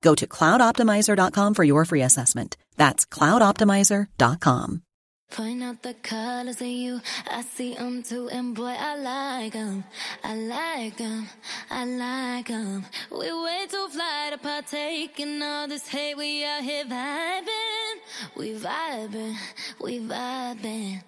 [0.00, 2.56] Go to cloudoptimizer.com for your free assessment.
[2.76, 4.82] That's cloudoptimizer.com.
[5.30, 9.84] Point out the colors in you, I see them too, and boy, I like them.
[10.24, 11.28] I like them,
[11.70, 12.86] I like them.
[13.10, 16.16] We way too fly to partake in all this hate.
[16.16, 17.96] We out here vibing,
[18.36, 19.36] we vibing,
[19.82, 21.02] we vibing.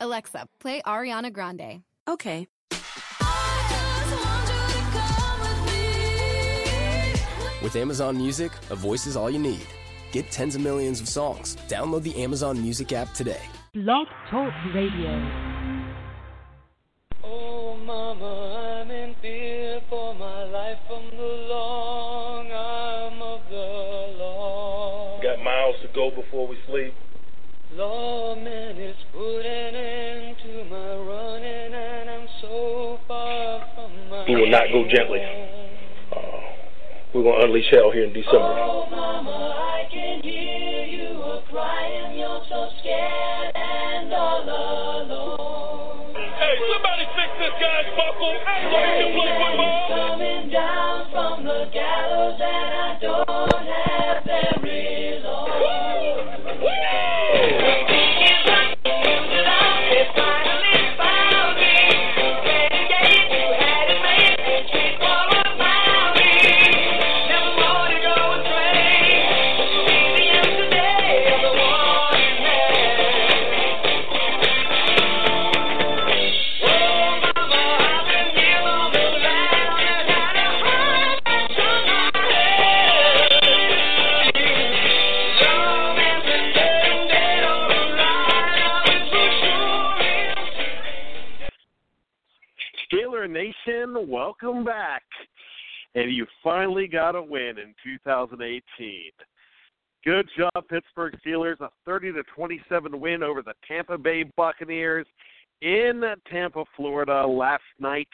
[0.00, 1.82] Alexa, play Ariana Grande.
[2.08, 2.48] Okay.
[7.60, 9.66] With Amazon Music, a voice is all you need.
[10.12, 11.56] Get tens of millions of songs.
[11.66, 13.40] Download the Amazon Music app today.
[13.74, 15.10] Blog Talk Radio.
[17.24, 25.20] Oh, Mama, I'm in fear for my life from the long arm of the law.
[25.20, 26.94] Got miles to go before we sleep.
[27.72, 34.24] Lawman is putting an end to my running, and I'm so far from my.
[34.28, 35.18] We will not go gently.
[37.14, 38.52] We're going to unleash hell here in December.
[38.60, 42.18] Oh, Mama, I can hear you a crying.
[42.18, 46.12] You're so scared and all alone.
[46.12, 49.88] Hey, somebody fix this guy's buckle so he can play football.
[49.88, 54.57] Coming down from the gallows, and I don't have very
[94.06, 95.02] welcome back.
[95.94, 98.60] And you finally got a win in 2018.
[100.04, 101.60] Good job, Pittsburgh Steelers.
[101.60, 105.06] A 30 to 27 win over the Tampa Bay Buccaneers
[105.60, 108.08] in Tampa, Florida last night.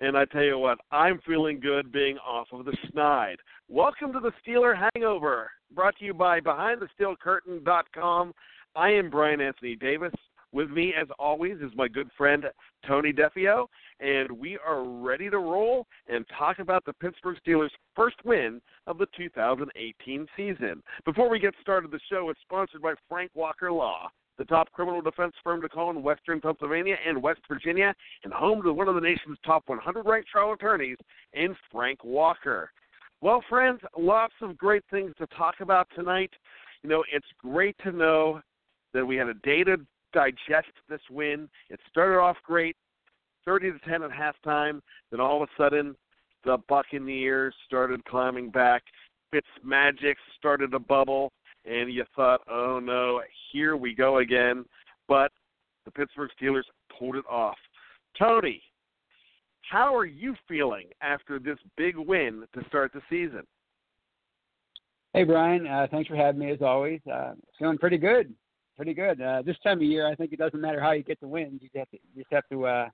[0.00, 3.38] And I tell you what, I'm feeling good being off of the snide.
[3.68, 8.32] Welcome to the Steeler Hangover, brought to you by BehindTheSteelCurtain.com.
[8.76, 10.12] I am Brian Anthony Davis.
[10.52, 12.44] With me, as always, is my good friend
[12.86, 13.66] Tony Defeo,
[14.00, 18.96] and we are ready to roll and talk about the Pittsburgh Steelers' first win of
[18.96, 20.82] the 2018 season.
[21.04, 25.02] Before we get started, the show is sponsored by Frank Walker Law, the top criminal
[25.02, 27.94] defense firm to call in Western Pennsylvania and West Virginia,
[28.24, 30.96] and home to one of the nation's top 100 ranked trial attorneys
[31.34, 32.70] in Frank Walker.
[33.20, 36.30] Well, friends, lots of great things to talk about tonight.
[36.82, 38.40] You know, it's great to know
[38.94, 39.76] that we had a day to
[40.12, 41.48] digest this win.
[41.70, 42.76] It started off great,
[43.44, 44.80] 30 to 10 at halftime.
[45.10, 45.96] Then all of a sudden,
[46.44, 48.82] the Buccaneers started climbing back.
[49.30, 51.32] Fitz Magic started to bubble,
[51.64, 53.20] and you thought, oh no,
[53.52, 54.64] here we go again.
[55.06, 55.32] But
[55.84, 56.62] the Pittsburgh Steelers
[56.98, 57.56] pulled it off.
[58.18, 58.62] Tony,
[59.70, 63.42] how are you feeling after this big win to start the season?
[65.12, 65.66] Hey, Brian.
[65.66, 67.00] Uh, thanks for having me as always.
[67.10, 68.32] Uh, feeling pretty good.
[68.78, 69.20] Pretty good.
[69.20, 71.60] Uh, this time of year, I think it doesn't matter how you get the wins.
[71.60, 72.88] You, have to, just have to uh,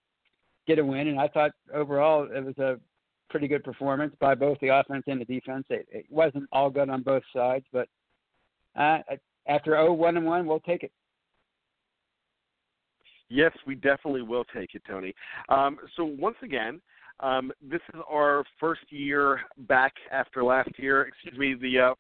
[0.67, 1.09] get a win.
[1.09, 2.81] And I thought overall it was a
[3.29, 5.67] pretty good performance by both the offense and the defense.
[5.69, 7.87] It, it wasn't all good on both sides, but
[8.75, 9.01] uh,
[9.47, 10.93] after 0 1 and 1, we'll take it.
[13.29, 15.15] Yes, we definitely will take it, Tony.
[15.51, 16.81] Um, so once again,
[17.21, 21.03] um, this is our first year back after last year.
[21.03, 21.95] Excuse me, the uh,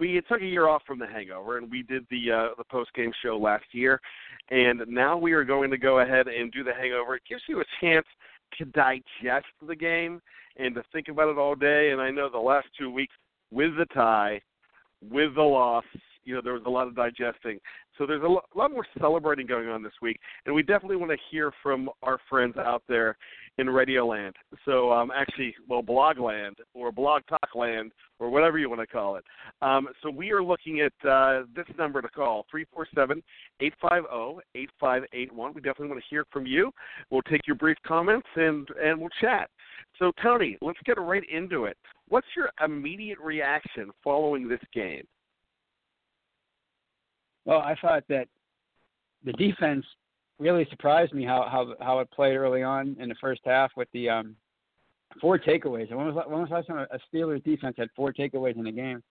[0.00, 2.92] we took a year off from the Hangover, and we did the uh, the post
[2.94, 4.00] game show last year,
[4.50, 7.16] and now we are going to go ahead and do the Hangover.
[7.16, 8.06] It gives you a chance
[8.58, 10.20] to digest the game
[10.56, 11.90] and to think about it all day.
[11.90, 13.14] And I know the last two weeks
[13.52, 14.40] with the tie,
[15.08, 15.84] with the loss,
[16.24, 17.60] you know there was a lot of digesting.
[18.00, 21.18] So there's a lot, more celebrating going on this week, and we definitely want to
[21.30, 23.18] hear from our friends out there
[23.58, 24.32] in Radioland.
[24.64, 29.16] So um, actually, well, Blogland or Blog Talk Land or whatever you want to call
[29.16, 29.24] it.
[29.60, 33.22] Um, so we are looking at uh, this number to call three four seven
[33.60, 35.52] eight five zero eight five eight one.
[35.52, 36.72] We definitely want to hear from you.
[37.10, 39.50] We'll take your brief comments and and we'll chat.
[39.98, 41.76] So Tony, let's get right into it.
[42.08, 45.04] What's your immediate reaction following this game?
[47.44, 48.28] Well, I thought that
[49.24, 49.84] the defense
[50.38, 53.88] really surprised me how how how it played early on in the first half with
[53.92, 54.36] the um
[55.20, 55.88] four takeaways.
[55.88, 58.72] And When was when was last time a Steelers defense had four takeaways in a
[58.72, 59.02] game?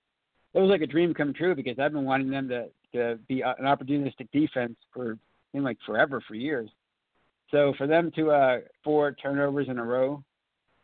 [0.54, 3.42] It was like a dream come true because I've been wanting them to to be
[3.42, 5.18] an opportunistic defense for
[5.54, 6.70] in like forever for years.
[7.52, 10.24] So for them to uh four turnovers in a row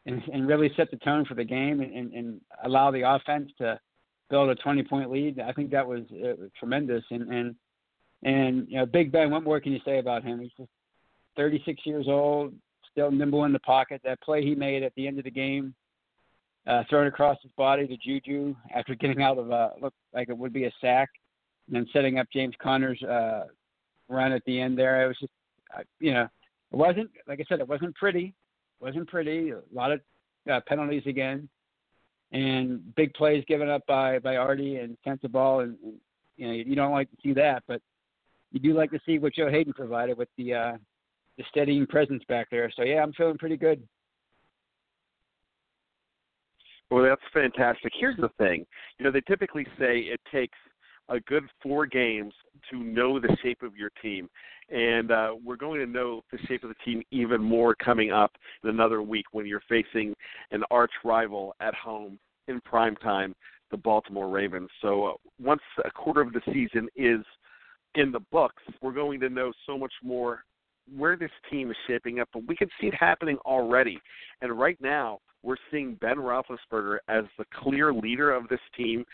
[0.06, 3.52] and, and really set the tone for the game and, and, and allow the offense
[3.58, 3.80] to
[4.30, 5.40] build a 20 point lead.
[5.40, 7.04] I think that was uh, tremendous.
[7.12, 7.56] And, and,
[8.24, 10.40] and, you know, Big Ben, what more can you say about him?
[10.40, 10.70] He's just
[11.38, 12.54] 36 years old,
[12.92, 14.02] still nimble in the pocket.
[14.04, 15.74] That play he made at the end of the game,
[16.66, 20.38] uh, throwing across his body to Juju after getting out of a, looked like it
[20.38, 21.10] would be a sack,
[21.68, 23.46] and then setting up James Conner's uh,
[24.10, 25.04] run at the end there.
[25.04, 25.34] It was just,
[25.78, 26.28] uh, you know,
[26.72, 28.34] it wasn't, like I said, it wasn't pretty.
[28.82, 29.52] It wasn't pretty.
[29.52, 30.02] A lot of
[30.52, 31.48] uh, penalties again
[32.36, 35.98] and big plays given up by by Artie and Sensabaugh, and, and
[36.38, 37.82] you know you don't like to see that, but
[38.52, 40.78] you do like to see what Joe Haden provided with the uh,
[41.38, 42.72] the steadying presence back there.
[42.76, 43.82] So yeah, I'm feeling pretty good.
[46.92, 47.94] Well, that's fantastic.
[47.98, 48.66] Here's the thing.
[49.00, 50.58] You know, they typically say it takes
[51.10, 52.34] a good four games
[52.70, 54.30] to know the shape of your team.
[54.70, 58.32] And uh, we're going to know the shape of the team even more coming up
[58.64, 60.14] in another week when you're facing
[60.52, 63.36] an arch rival at home in prime time,
[63.72, 64.70] the Baltimore Ravens.
[64.82, 67.22] So uh, once a quarter of the season is
[67.96, 70.44] in the books, we're going to know so much more
[70.96, 72.30] where this team is shaping up.
[72.34, 74.00] But we can see it happening already.
[74.42, 79.06] And right now, we're seeing Ben Roethlisberger as the clear leader of this team,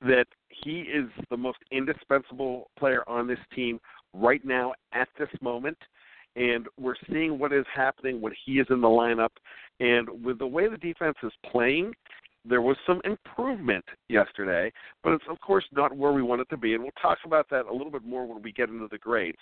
[0.00, 3.80] that he is the most indispensable player on this team
[4.14, 5.78] right now at this moment.
[6.36, 9.30] And we're seeing what is happening when he is in the lineup.
[9.80, 11.92] And with the way the defense is playing,
[12.44, 14.72] there was some improvement yesterday,
[15.02, 17.48] but it's of course not where we want it to be, and we'll talk about
[17.50, 19.38] that a little bit more when we get into the grades.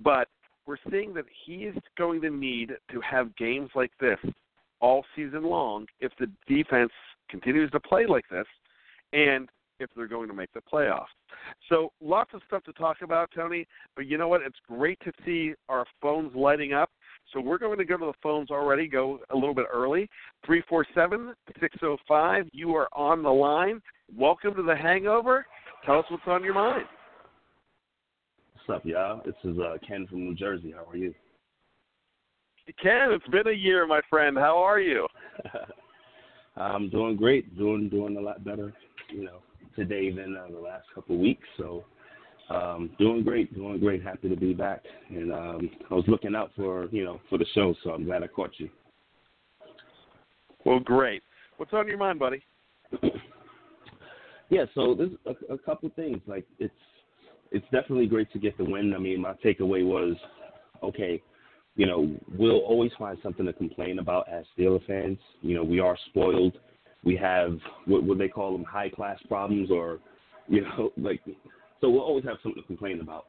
[0.00, 0.28] But
[0.66, 4.18] we're seeing that he is going to need to have games like this
[4.80, 6.92] all season long if the defense
[7.30, 8.46] continues to play like this,
[9.12, 9.48] and
[9.80, 11.06] if they're going to make the playoffs.
[11.68, 13.66] So lots of stuff to talk about, Tony.
[13.96, 14.42] But you know what?
[14.42, 16.83] It's great to see our phones lighting up.
[17.32, 20.08] So we're going to go to the phones already, go a little bit early.
[20.46, 22.48] 347 605.
[22.52, 23.80] You are on the line.
[24.16, 25.46] Welcome to the hangover.
[25.84, 26.84] Tell us what's on your mind.
[28.54, 29.20] What's up, y'all?
[29.24, 30.72] This is uh, Ken from New Jersey.
[30.76, 31.14] How are you?
[32.82, 34.38] Ken, it's been a year, my friend.
[34.38, 35.06] How are you?
[36.56, 37.58] I'm doing great.
[37.58, 38.72] Doing doing a lot better,
[39.10, 39.38] you know,
[39.76, 41.46] today than uh, the last couple of weeks.
[41.58, 41.84] So
[42.50, 44.02] um, doing great, doing great.
[44.02, 47.46] Happy to be back, and um, I was looking out for you know for the
[47.54, 48.68] show, so I'm glad I caught you.
[50.64, 51.22] Well, great.
[51.56, 52.42] What's on your mind, buddy?
[54.50, 56.20] yeah, so there's a, a couple things.
[56.26, 56.74] Like it's
[57.50, 58.92] it's definitely great to get the win.
[58.94, 60.16] I mean, my takeaway was,
[60.82, 61.22] okay,
[61.76, 65.18] you know, we'll always find something to complain about as Steeler fans.
[65.40, 66.58] You know, we are spoiled.
[67.04, 69.98] We have what, what they call them high class problems, or
[70.48, 71.20] you know, like
[71.84, 73.26] so we'll always have something to complain about.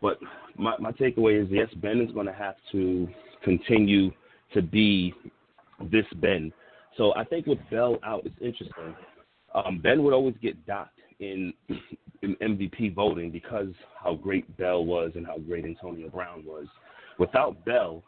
[0.00, 0.18] But
[0.56, 3.06] my, my takeaway is yes, Ben is going to have to
[3.44, 4.10] continue
[4.54, 5.12] to be
[5.90, 6.50] this Ben.
[6.96, 8.96] So I think with Bell out, it's interesting.
[9.54, 11.52] Um, ben would always get docked in,
[12.22, 13.68] in MVP voting because
[14.02, 16.66] how great Bell was and how great Antonio Brown was.
[17.18, 18.02] Without Bell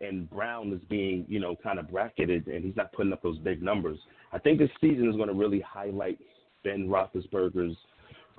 [0.00, 3.38] and Brown is being, you know, kind of bracketed and he's not putting up those
[3.38, 3.98] big numbers,
[4.32, 6.20] I think this season is going to really highlight
[6.62, 7.76] Ben Roethlisberger's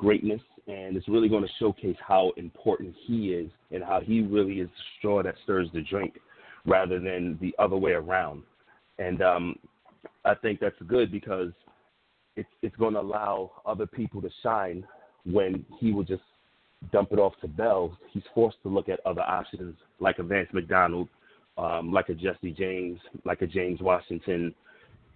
[0.02, 4.60] greatness, and it's really going to showcase how important he is and how he really
[4.60, 6.16] is the straw that stirs the drink
[6.66, 8.42] rather than the other way around.
[8.98, 9.56] And um,
[10.26, 11.52] I think that's good because
[12.36, 14.84] it's it's going to allow other people to shine
[15.26, 16.24] when he will just
[16.92, 17.96] dump it off to Bell.
[18.12, 21.10] He's forced to look at other options like a Vance McDonald,
[21.60, 24.56] um, like a Jesse James, like a James Washington,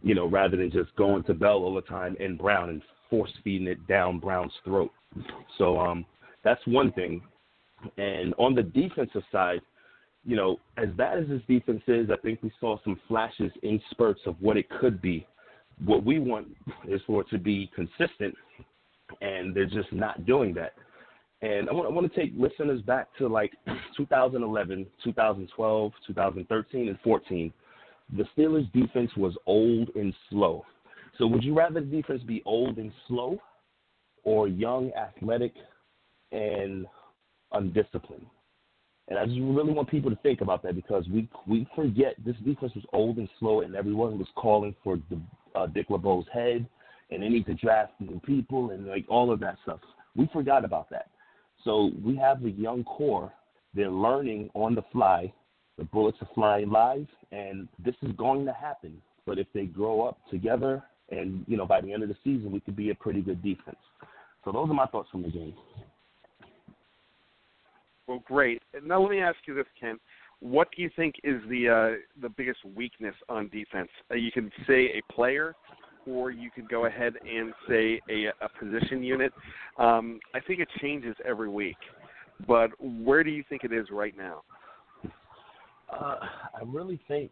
[0.03, 3.31] you know, rather than just going to Bell all the time and Brown and force
[3.43, 4.91] feeding it down Brown's throat.
[5.57, 6.05] So um,
[6.43, 7.21] that's one thing.
[7.97, 9.61] And on the defensive side,
[10.25, 13.79] you know, as bad as this defense is, I think we saw some flashes in
[13.91, 15.25] spurts of what it could be.
[15.83, 16.47] What we want
[16.87, 18.35] is for it to be consistent
[19.21, 20.73] and they're just not doing that.
[21.41, 23.51] And I want, I want to take listeners back to like
[23.97, 27.53] 2011, 2012, 2013, and 14.
[28.17, 30.63] The Steelers' defense was old and slow.
[31.17, 33.39] So, would you rather the defense be old and slow,
[34.23, 35.53] or young, athletic,
[36.31, 36.85] and
[37.51, 38.25] undisciplined?
[39.07, 42.35] And I just really want people to think about that because we we forget this
[42.43, 45.19] defense was old and slow, and everyone was calling for the,
[45.53, 46.67] uh, Dick LeBeau's head,
[47.11, 49.79] and they need to draft new people, and like all of that stuff.
[50.15, 51.09] We forgot about that.
[51.63, 53.31] So we have a young core.
[53.73, 55.33] They're learning on the fly.
[55.77, 59.01] The bullets are flying live, and this is going to happen.
[59.25, 62.51] But if they grow up together, and you know, by the end of the season,
[62.51, 63.77] we could be a pretty good defense.
[64.43, 65.53] So those are my thoughts from the game.
[68.07, 68.61] Well, great.
[68.73, 69.97] And now let me ask you this, Ken.
[70.39, 73.89] What do you think is the uh, the biggest weakness on defense?
[74.11, 75.55] Uh, you can say a player,
[76.05, 79.33] or you could go ahead and say a, a position unit.
[79.79, 81.77] Um, I think it changes every week,
[82.47, 84.43] but where do you think it is right now?
[85.89, 86.17] Uh,
[86.53, 87.31] I really think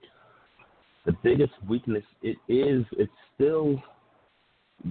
[1.06, 3.82] the biggest weakness it is it's still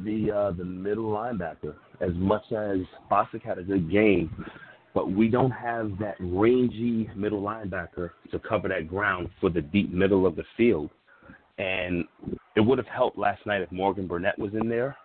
[0.04, 1.75] the uh, the middle linebacker.
[2.00, 2.78] As much as
[3.11, 4.47] Bostic had a good game,
[4.95, 9.92] but we don't have that rangy middle linebacker to cover that ground for the deep
[9.92, 10.90] middle of the field.
[11.59, 12.04] And
[12.57, 14.97] it would have helped last night if Morgan Burnett was in there,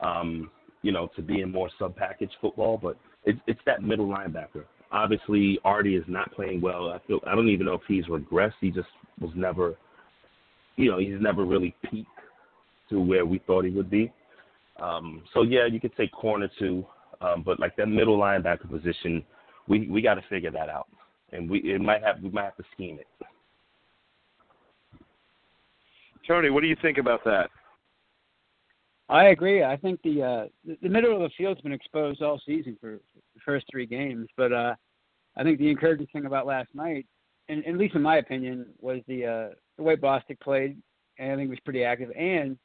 [0.00, 0.50] um,
[0.82, 2.78] you know, to be in more sub package football.
[2.82, 4.64] But it's it's that middle linebacker.
[4.90, 6.90] Obviously, Artie is not playing well.
[6.90, 8.52] I feel I don't even know if he's regressed.
[8.60, 8.88] He just
[9.20, 9.74] was never,
[10.76, 12.08] you know, he's never really peaked
[12.90, 14.12] to where we thought he would be.
[14.80, 16.84] Um, so yeah, you could say corner two,
[17.22, 19.24] Um, but like that middle linebacker position,
[19.68, 20.88] we we got to figure that out,
[21.32, 23.06] and we it might have we might have to scheme it.
[26.26, 27.50] Tony, what do you think about that?
[29.08, 29.62] I agree.
[29.62, 32.98] I think the uh, the, the middle of the field's been exposed all season for,
[33.34, 34.74] the first three games, but uh,
[35.36, 37.06] I think the encouraging thing about last night,
[37.52, 40.76] and at least in my opinion, was the uh, the way Bostic played,
[41.18, 42.56] and I think was pretty active, and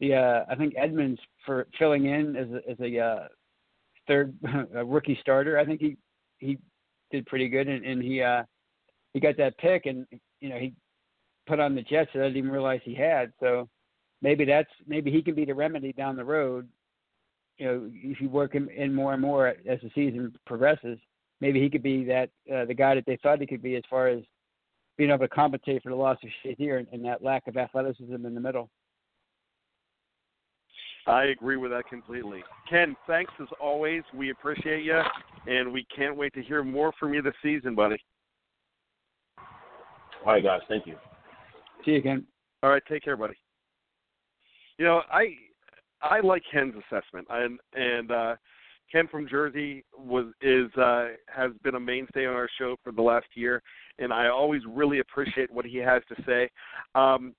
[0.00, 3.28] the uh, I think Edmunds for filling in as a, as a uh,
[4.06, 4.34] third
[4.74, 5.58] a rookie starter.
[5.58, 5.96] I think he
[6.38, 6.58] he
[7.10, 8.42] did pretty good, and, and he uh,
[9.14, 10.06] he got that pick, and
[10.40, 10.72] you know he
[11.46, 13.32] put on the Jets that I didn't even realize he had.
[13.40, 13.68] So
[14.20, 16.68] maybe that's maybe he can be the remedy down the road.
[17.58, 20.98] You know, if you work him in more and more as the season progresses,
[21.42, 23.82] maybe he could be that uh, the guy that they thought he could be as
[23.90, 24.22] far as
[24.96, 28.24] being able to compensate for the loss of Shazier and, and that lack of athleticism
[28.24, 28.70] in the middle.
[31.08, 32.44] I agree with that completely.
[32.70, 34.04] Ken, thanks as always.
[34.14, 35.00] We appreciate you,
[35.48, 37.96] and we can't wait to hear more from you this season, buddy.
[40.24, 40.60] All right, guys.
[40.68, 40.94] Thank you.
[41.84, 42.24] See you again.
[42.62, 43.34] All right, take care, buddy.
[44.78, 45.34] You know, I
[46.02, 48.36] I like Ken's assessment, and and uh,
[48.92, 53.02] Ken from Jersey was is uh, has been a mainstay on our show for the
[53.02, 53.62] last year,
[53.98, 56.50] and I always really appreciate what he has to say.
[56.94, 57.34] Um,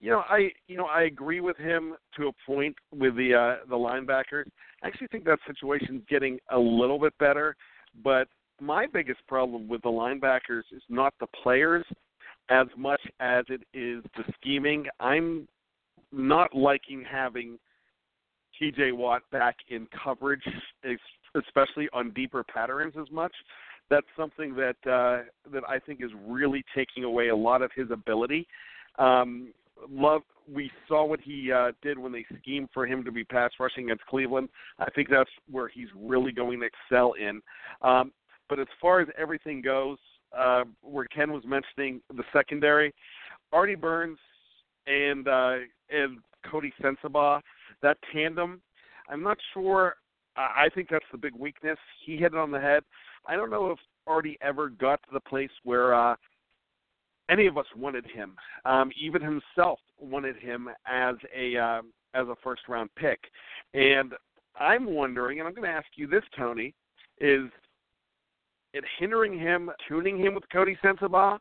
[0.00, 3.66] you know, I you know I agree with him to a point with the uh,
[3.68, 4.46] the linebackers.
[4.82, 7.56] I actually think that situation's getting a little bit better,
[8.02, 8.28] but
[8.60, 11.84] my biggest problem with the linebackers is not the players
[12.48, 14.86] as much as it is the scheming.
[15.00, 15.46] I'm
[16.12, 17.58] not liking having
[18.60, 20.44] TJ Watt back in coverage,
[21.34, 23.32] especially on deeper patterns as much.
[23.88, 27.90] That's something that uh, that I think is really taking away a lot of his
[27.90, 28.46] ability.
[28.98, 29.52] Um,
[29.90, 30.22] love
[30.52, 33.84] we saw what he uh, did when they schemed for him to be pass rushing
[33.84, 34.48] against Cleveland.
[34.78, 37.40] I think that's where he's really going to excel in.
[37.82, 38.12] Um,
[38.48, 39.98] but as far as everything goes,
[40.36, 42.94] uh, where Ken was mentioning the secondary,
[43.52, 44.18] Artie Burns
[44.86, 45.56] and uh,
[45.90, 47.40] and Coty Sensabaugh,
[47.82, 48.60] that tandem,
[49.08, 49.94] I'm not sure.
[50.36, 51.78] I think that's the big weakness.
[52.04, 52.82] He hit it on the head.
[53.26, 56.14] I don't know if Artie ever got to the place where uh,
[57.30, 58.34] any of us wanted him.
[58.64, 61.82] Um, even himself wanted him as a uh,
[62.14, 63.20] as a first round pick.
[63.74, 64.12] And
[64.58, 66.74] I'm wondering, and I'm going to ask you this, Tony,
[67.18, 67.44] is
[68.72, 71.38] it hindering him, tuning him with Coty Sensabaugh,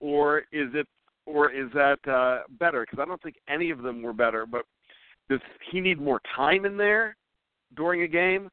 [0.00, 0.86] or is it,
[1.26, 2.82] or is that uh, better?
[2.82, 4.46] Because I don't think any of them were better.
[4.46, 4.64] But
[5.28, 7.16] does he need more time in there
[7.76, 8.48] during a game,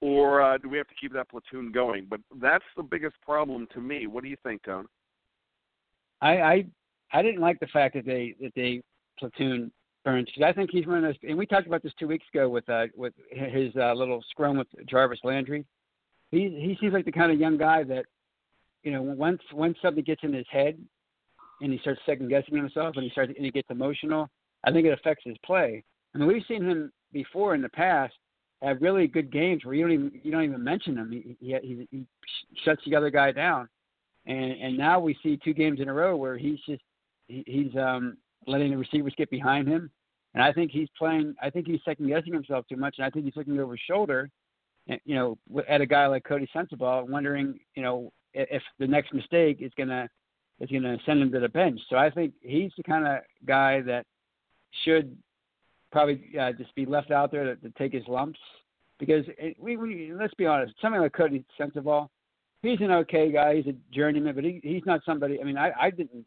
[0.00, 2.06] or uh, do we have to keep that platoon going?
[2.08, 4.06] But that's the biggest problem to me.
[4.06, 4.86] What do you think, Tone?
[6.20, 6.64] I I
[7.12, 8.82] I didn't like the fact that they that they
[9.18, 9.70] platoon
[10.04, 11.16] Burns because I think he's one of those.
[11.22, 14.56] And we talked about this two weeks ago with uh with his uh, little scrum
[14.56, 15.64] with Jarvis Landry.
[16.30, 18.06] He he seems like the kind of young guy that
[18.82, 20.78] you know once once something gets in his head
[21.60, 24.28] and he starts second guessing himself and he starts and he gets emotional.
[24.64, 25.82] I think it affects his play.
[26.14, 28.14] I mean we've seen him before in the past
[28.62, 31.10] have really good games where you don't even you don't even mention him.
[31.10, 32.06] He he, he, he
[32.64, 33.68] shuts the other guy down,
[34.26, 36.82] and and now we see two games in a row where he's just
[37.28, 39.90] he, he's um letting the receivers get behind him,
[40.34, 41.34] and I think he's playing.
[41.42, 43.80] I think he's second guessing himself too much, and I think he's looking over his
[43.88, 44.30] shoulder,
[45.04, 45.38] you know,
[45.68, 50.08] at a guy like Coty Sensabaugh, wondering you know if the next mistake is gonna
[50.60, 51.80] is gonna send him to the bench.
[51.88, 54.04] So I think he's the kind of guy that
[54.84, 55.16] should
[55.92, 58.38] probably uh, just be left out there to, to take his lumps
[58.98, 62.08] because it, we, we let's be honest, something like Coty Sensabaugh,
[62.62, 63.56] he's an okay guy.
[63.56, 65.40] He's a journeyman, but he he's not somebody.
[65.40, 66.24] I mean, I I didn't.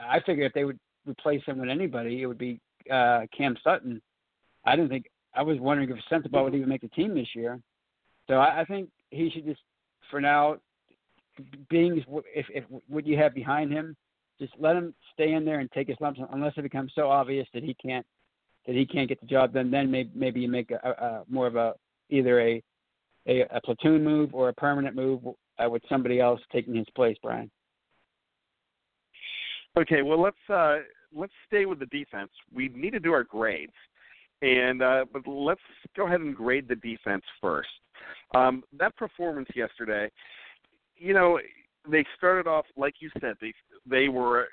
[0.00, 2.60] I figured if they would replace him with anybody, it would be
[2.90, 4.00] uh, Cam Sutton.
[4.64, 5.06] I didn't think.
[5.34, 7.60] I was wondering if Sensabaugh would even make the team this year.
[8.28, 9.60] So I, I think he should just,
[10.10, 10.56] for now,
[11.68, 12.02] being
[12.34, 13.96] if if what you have behind him,
[14.38, 17.46] just let him stay in there and take his lumps unless it becomes so obvious
[17.54, 18.04] that he can't
[18.66, 19.70] that he can't get the job done.
[19.70, 21.74] Then maybe maybe you make a, a more of a
[22.10, 22.62] either a,
[23.26, 25.20] a a platoon move or a permanent move
[25.58, 27.50] uh, with somebody else taking his place, Brian.
[29.76, 30.78] Okay, well let's uh,
[31.14, 32.30] let's stay with the defense.
[32.52, 33.72] We need to do our grades,
[34.42, 35.60] and uh, but let's
[35.96, 37.68] go ahead and grade the defense first.
[38.34, 40.10] Um, that performance yesterday,
[40.96, 41.38] you know,
[41.90, 43.36] they started off like you said.
[43.40, 43.52] They
[43.88, 44.48] they were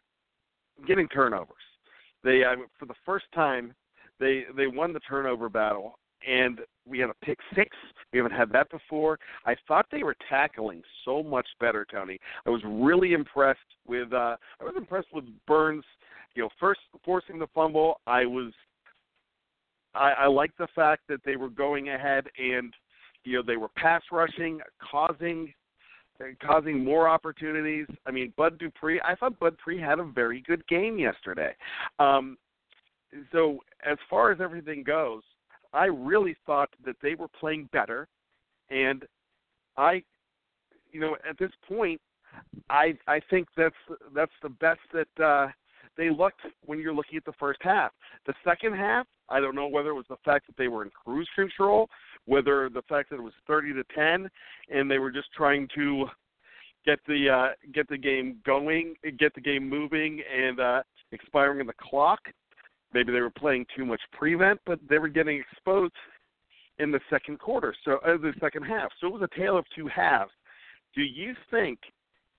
[0.88, 1.56] getting turnovers.
[2.24, 3.74] They uh, for the first time
[4.20, 5.98] they they won the turnover battle
[6.28, 7.76] and we had a pick six.
[8.14, 9.18] We haven't had that before.
[9.46, 12.20] I thought they were tackling so much better, Tony.
[12.46, 15.84] I was really impressed with uh I was impressed with Burns,
[16.36, 18.00] you know, first forcing the fumble.
[18.08, 18.54] I was
[19.94, 22.74] I, I like the fact that they were going ahead and
[23.24, 24.60] you know they were pass rushing,
[24.92, 25.54] causing
[26.42, 27.88] causing more opportunities.
[28.06, 29.02] I mean, Bud Dupree.
[29.04, 31.54] I thought Bud Dupree had a very good game yesterday.
[32.00, 32.38] Um,
[33.32, 33.60] so
[33.90, 35.22] as far as everything goes,
[35.74, 38.08] I really thought that they were playing better,
[38.70, 39.06] and
[39.78, 40.04] I,
[40.92, 42.00] you know, at this point,
[42.70, 43.76] I I think that's
[44.14, 45.48] that's the best that uh,
[45.98, 47.92] they looked when you're looking at the first half.
[48.26, 50.92] The second half, I don't know whether it was the fact that they were in
[50.92, 51.90] cruise control,
[52.26, 54.30] whether the fact that it was 30 to 10,
[54.70, 56.06] and they were just trying to
[56.86, 61.74] get the uh, get the game going, get the game moving, and uh, expiring the
[61.82, 62.20] clock.
[62.94, 65.94] Maybe they were playing too much prevent, but they were getting exposed
[66.80, 68.90] in the second quarter, so uh, the second half.
[69.00, 70.32] So it was a tale of two halves.
[70.96, 71.80] Do you think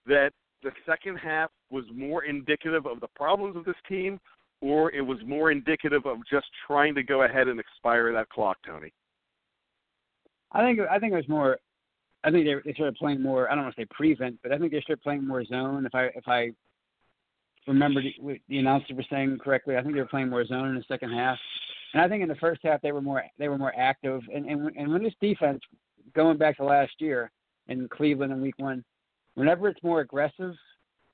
[0.06, 4.18] that the second half was more indicative of the problems of this team,
[4.60, 8.58] or it was more indicative of just trying to go ahead and expire that clock,
[8.66, 8.92] Tony?
[10.52, 11.58] I think I think it was more.
[12.24, 13.50] I think they, they started playing more.
[13.50, 15.86] I don't want to say prevent, but I think they started playing more zone.
[15.86, 16.50] If I if I
[17.66, 20.74] remember the, the announcer was saying correctly, I think they were playing more zone in
[20.74, 21.38] the second half.
[21.94, 24.22] And I think in the first half they were more they were more active.
[24.32, 25.60] And and and when this defense,
[26.14, 27.30] going back to last year
[27.68, 28.84] in Cleveland in Week One,
[29.34, 30.54] whenever it's more aggressive,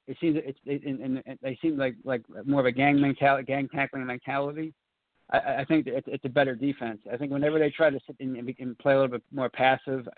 [0.06, 3.44] it seems it's it, and, and they seem like like more of a gang mentality,
[3.44, 4.72] gang tackling mentality.
[5.30, 7.00] I, I think it's, it's a better defense.
[7.12, 10.08] I think whenever they try to sit and, and play a little bit more passive,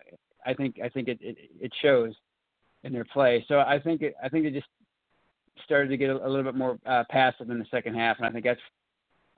[0.47, 2.15] I think I think it it, it shows
[2.85, 3.45] in their play.
[3.49, 4.69] So I think it, I think they just
[5.65, 8.27] started to get a, a little bit more uh, passive in the second half, and
[8.27, 8.61] I think that's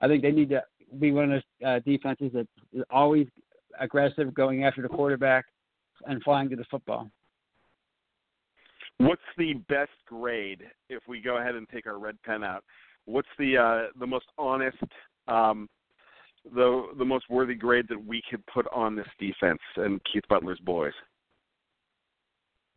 [0.01, 0.63] I think they need to
[0.99, 3.27] be one of those uh, defenses that is always
[3.79, 5.45] aggressive, going after the quarterback
[6.05, 7.09] and flying to the football.
[8.99, 12.63] What's the best grade if we go ahead and take our red pen out?
[13.05, 14.77] What's the uh, the most honest,
[15.27, 15.69] um,
[16.53, 20.59] the the most worthy grade that we could put on this defense and Keith Butler's
[20.59, 20.93] boys?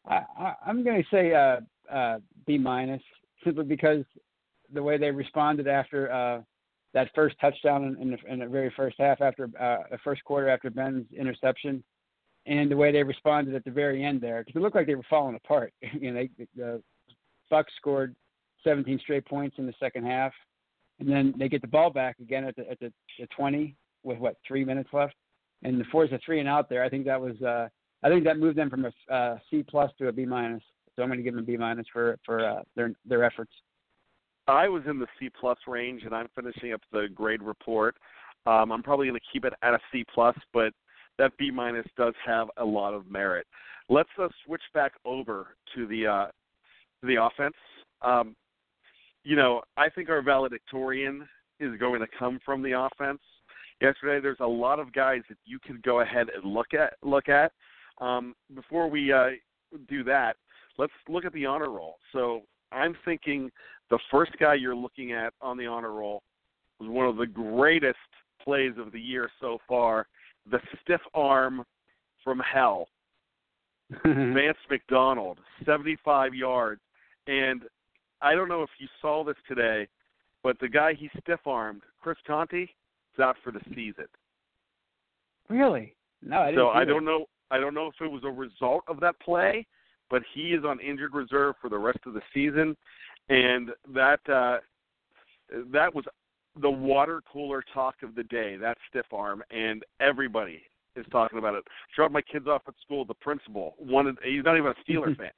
[0.06, 1.60] I, I, I'm going to say uh,
[1.92, 3.02] uh, B minus
[3.44, 4.04] simply because
[4.72, 6.42] the way they responded after uh,
[6.94, 10.24] that first touchdown in, in, the, in the very first half after uh, the first
[10.24, 11.82] quarter after Ben's interception,
[12.46, 14.94] and the way they responded at the very end there, because it looked like they
[14.94, 15.72] were falling apart.
[16.00, 16.82] you know, they, the
[17.50, 18.14] Bucks scored
[18.64, 20.32] 17 straight points in the second half,
[20.98, 24.18] and then they get the ball back again at the at the, the 20 with
[24.18, 25.14] what three minutes left,
[25.62, 26.84] and the force a three and out there.
[26.84, 27.68] I think that was uh,
[28.02, 30.62] I think that moved them from a uh, C plus to a B minus.
[30.94, 33.52] So I'm going to give them a B minus for for uh, their their efforts.
[34.48, 37.96] I was in the C plus range, and I'm finishing up the grade report.
[38.46, 40.72] Um, I'm probably going to keep it at a C plus, but
[41.18, 43.46] that B minus does have a lot of merit.
[43.88, 46.26] Let's uh, switch back over to the uh,
[47.00, 47.56] to the offense.
[48.02, 48.36] Um,
[49.26, 51.26] you know, I think our valedictorian
[51.58, 53.18] is going to come from the offense.
[53.80, 56.94] Yesterday, there's a lot of guys that you could go ahead and look at.
[57.02, 57.50] Look at.
[58.00, 59.30] Um, before we uh,
[59.88, 60.36] do that,
[60.78, 61.96] let's look at the honor roll.
[62.12, 63.50] So I'm thinking
[63.90, 66.22] the first guy you're looking at on the honor roll
[66.78, 67.98] was one of the greatest
[68.40, 70.06] plays of the year so far,
[70.48, 71.64] the stiff arm
[72.22, 72.86] from hell,
[74.04, 76.80] Vance McDonald, 75 yards.
[77.26, 77.64] And
[78.20, 79.86] I don't know if you saw this today,
[80.42, 82.68] but the guy he stiff armed, Chris Conte, is
[83.20, 84.06] out for the season.
[85.48, 85.94] Really?
[86.22, 86.58] No, I didn't.
[86.58, 87.26] So I don't know.
[87.50, 89.66] I don't know if it was a result of that play,
[90.10, 92.76] but he is on injured reserve for the rest of the season,
[93.28, 94.58] and that uh,
[95.72, 96.04] that was
[96.60, 98.56] the water cooler talk of the day.
[98.56, 100.62] That stiff arm, and everybody
[100.96, 101.64] is talking about it.
[101.94, 103.04] Dropped my kids off at school.
[103.04, 104.16] The principal wanted.
[104.24, 105.30] He's not even a Steeler fan.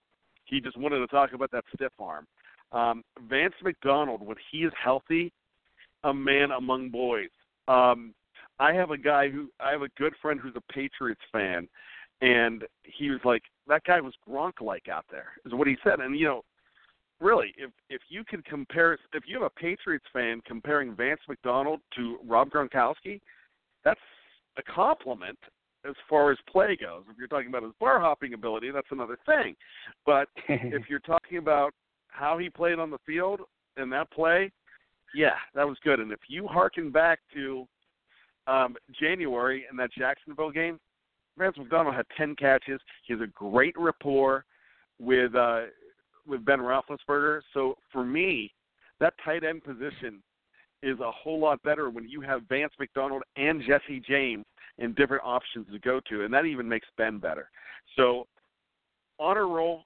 [0.45, 2.27] He just wanted to talk about that stiff arm.
[2.73, 5.33] Um, Vance McDonald, when he is healthy,
[6.05, 7.31] a man among boys.
[7.67, 8.15] Um,
[8.59, 11.69] I have a guy who I have a good friend who's a Patriots fan,
[12.21, 16.01] and he was like, "That guy was Gronk-like out there," is what he said.
[16.01, 16.45] And you know,
[17.21, 21.81] really, if if you can compare, if you have a Patriots fan comparing Vance McDonald
[21.97, 23.21] to Rob Gronkowski,
[23.85, 24.01] that's
[24.57, 25.39] a compliment
[25.89, 27.05] as far as play goes.
[27.09, 29.55] If you're talking about his bar hopping ability, that's another thing.
[30.05, 31.73] But if you're talking about
[32.19, 33.41] how he played on the field
[33.77, 34.51] in that play,
[35.15, 36.01] yeah, that was good.
[36.01, 37.67] And if you harken back to
[38.47, 40.79] um, January in that Jacksonville game,
[41.39, 42.81] Vance McDonald had 10 catches.
[43.07, 44.45] He has a great rapport
[44.99, 45.63] with uh,
[46.27, 47.41] with Ben Roethlisberger.
[47.55, 48.53] So for me,
[49.01, 50.23] that tight end position
[50.83, 54.45] is a whole lot better when you have Vance McDonald and Jesse James
[54.79, 57.51] and different options to go to, and that even makes Ben better.
[57.97, 58.27] So
[59.19, 59.85] honor roll,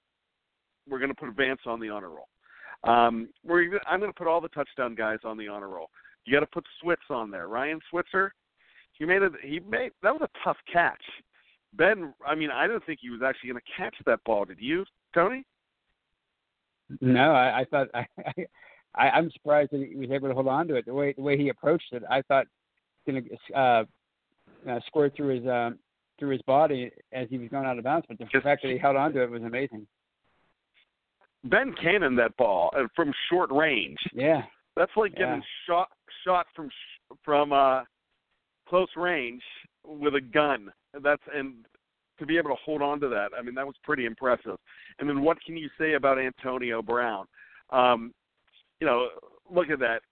[0.88, 2.28] we're going to put Vance on the honor roll.
[2.84, 5.90] Um, we're I'm going to put all the touchdown guys on the honor roll.
[6.24, 7.48] You got to put Switz on there.
[7.48, 8.32] Ryan Switzer,
[8.92, 9.32] he made it.
[9.42, 11.02] He made that was a tough catch.
[11.74, 14.44] Ben, I mean, I didn't think he was actually going to catch that ball.
[14.44, 15.44] Did you, Tony?
[17.00, 18.06] No, I, I thought I,
[18.94, 20.86] I I'm surprised that he was able to hold on to it.
[20.86, 22.46] The way the way he approached it, I thought
[23.06, 23.84] going to uh,
[24.68, 25.78] uh, squirt through his um,
[26.18, 28.06] through his body as he was going out of bounds.
[28.08, 29.86] But the fact that he held on to it was amazing.
[31.44, 33.98] Ben Cannon that ball uh, from short range.
[34.12, 34.42] Yeah,
[34.76, 35.40] That's like getting Yeah.
[35.66, 35.88] shot
[36.24, 36.70] shot from
[37.24, 37.82] from uh
[38.68, 39.42] close range
[39.84, 40.72] with a gun.
[41.00, 41.64] That's and
[42.18, 44.56] to be able to hold on to that, I mean that was pretty impressive.
[44.98, 47.26] And then what can you say about Antonio Brown?
[47.70, 48.14] Um,
[48.80, 49.08] you know,
[49.50, 50.02] look at that.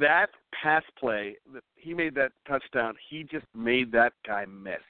[0.00, 4.82] That pass play that he made that touchdown, he just made that guy miss.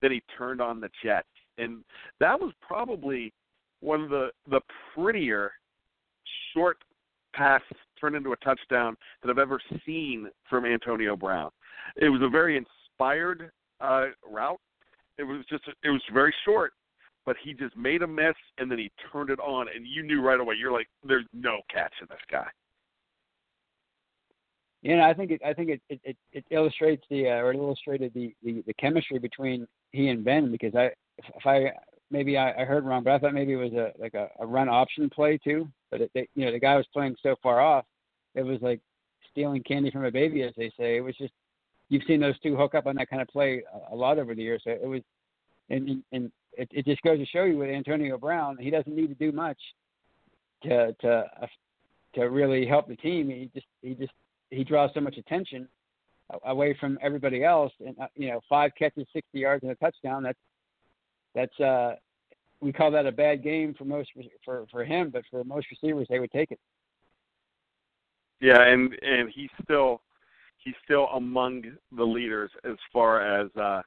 [0.00, 1.24] Then he turned on the jet.
[1.58, 1.82] And
[2.20, 3.32] that was probably
[3.80, 4.60] one of the the
[4.94, 5.52] prettier
[6.52, 6.78] short
[7.34, 7.62] pass
[8.00, 11.50] turned into a touchdown that I've ever seen from Antonio Brown.
[11.96, 14.60] It was a very inspired uh, route.
[15.18, 16.72] It was just it was very short,
[17.24, 20.20] but he just made a miss and then he turned it on, and you knew
[20.20, 20.56] right away.
[20.58, 22.46] You're like, there's no catch in this guy.
[24.82, 27.56] know, I think it I think it it, it, it illustrates the uh, or it
[27.56, 31.72] illustrated the, the the chemistry between he and Ben because I if I
[32.10, 34.46] maybe I, I heard wrong, but I thought maybe it was a like a, a
[34.46, 35.68] run option play too.
[35.90, 37.84] But it, they, you know, the guy was playing so far off,
[38.34, 38.80] it was like
[39.30, 40.96] stealing candy from a baby, as they say.
[40.96, 41.32] It was just
[41.88, 44.34] you've seen those two hook up on that kind of play a, a lot over
[44.34, 44.62] the years.
[44.64, 45.02] So it was,
[45.70, 49.08] and and, it, it just goes to show you with Antonio Brown, he doesn't need
[49.08, 49.58] to do much
[50.62, 51.46] to to uh,
[52.14, 53.28] to really help the team.
[53.28, 54.12] He just he just
[54.50, 55.68] he draws so much attention
[56.44, 60.22] away from everybody else, and uh, you know, five catches, sixty yards, and a touchdown.
[60.22, 60.38] That's
[61.36, 61.94] that's uh
[62.60, 64.10] we call that a bad game for most
[64.44, 66.58] for for him, but for most receivers, they would take it.
[68.40, 70.00] Yeah, and and he's still
[70.58, 71.64] he's still among
[71.96, 73.82] the leaders as far as uh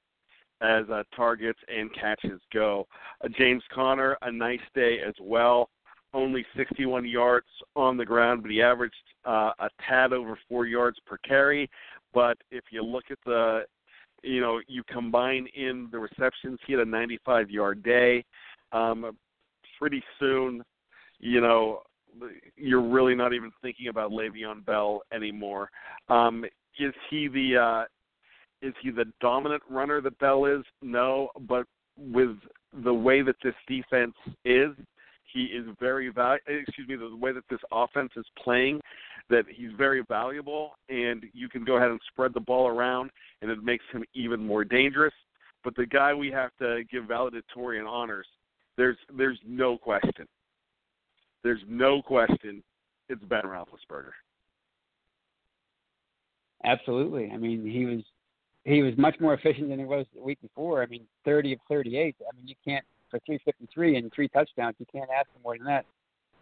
[0.62, 2.86] as uh, targets and catches go.
[3.24, 5.70] Uh, James Conner, a nice day as well.
[6.14, 10.98] Only 61 yards on the ground, but he averaged uh, a tad over four yards
[11.06, 11.70] per carry.
[12.14, 13.62] But if you look at the,
[14.24, 18.24] you know, you combine in the receptions, he had a 95 yard day.
[18.72, 19.16] Um,
[19.80, 20.64] pretty soon,
[21.20, 21.80] you know,
[22.56, 25.70] you're really not even thinking about Le'Veon Bell anymore.
[26.10, 26.46] Um,
[26.80, 27.84] is he the uh,
[28.62, 30.64] is he the dominant runner that Bell is?
[30.82, 31.66] No, but
[31.98, 32.36] with
[32.84, 34.72] the way that this defense is,
[35.34, 38.80] he is very val- excuse me, the way that this offense is playing,
[39.30, 43.12] that he's very valuable and you can go ahead and spread the ball around
[43.42, 45.14] and it makes him even more dangerous.
[45.64, 48.28] But the guy we have to give valedictorian honors,
[48.78, 50.26] there's there's no question.
[51.44, 52.64] There's no question
[53.10, 54.12] it's Ben Roethlisberger.
[56.64, 57.32] Absolutely.
[57.34, 58.04] I mean, he was
[58.66, 60.84] he was much more efficient than he was the week before.
[60.84, 62.16] I mean, 30 of 38.
[62.22, 64.76] I mean, you can't for 353 and three touchdowns.
[64.78, 65.86] You can't ask for more than that.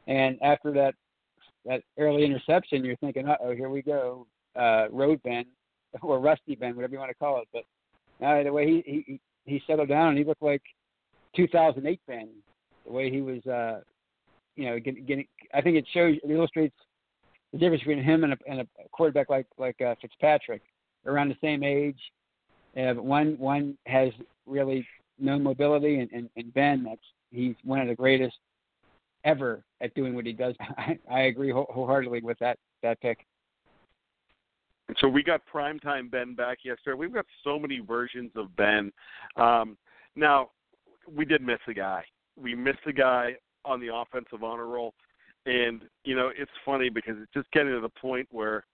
[0.07, 0.95] And after that
[1.67, 4.25] that early interception, you're thinking, uh oh, here we go,
[4.55, 5.45] uh, road Ben
[6.01, 7.47] or rusty Ben, whatever you want to call it.
[7.53, 7.63] But
[8.25, 10.63] Uh, the way he, he he settled down, and he looked like
[11.35, 12.29] 2008 Ben.
[12.85, 13.81] The way he was, uh,
[14.55, 15.27] you know, getting, getting.
[15.53, 16.75] I think it shows, it illustrates
[17.51, 20.63] the difference between him and a, and a quarterback like like uh, Fitzpatrick,
[21.05, 21.99] around the same age.
[22.75, 24.11] Uh, one one has
[24.45, 24.85] really
[25.19, 27.01] no mobility, and, and, and Ben, that's
[27.31, 28.37] he's one of the greatest
[29.23, 30.55] ever at doing what he does.
[30.77, 33.25] I, I agree wholeheartedly with that that pick.
[34.99, 36.97] So we got primetime Ben back yesterday.
[36.97, 38.91] We've got so many versions of Ben.
[39.35, 39.77] Um,
[40.15, 40.51] now
[41.13, 42.03] we did miss a guy.
[42.41, 44.93] We missed a guy on the offensive honor roll,
[45.45, 48.65] and you know it's funny because it's just getting to the point where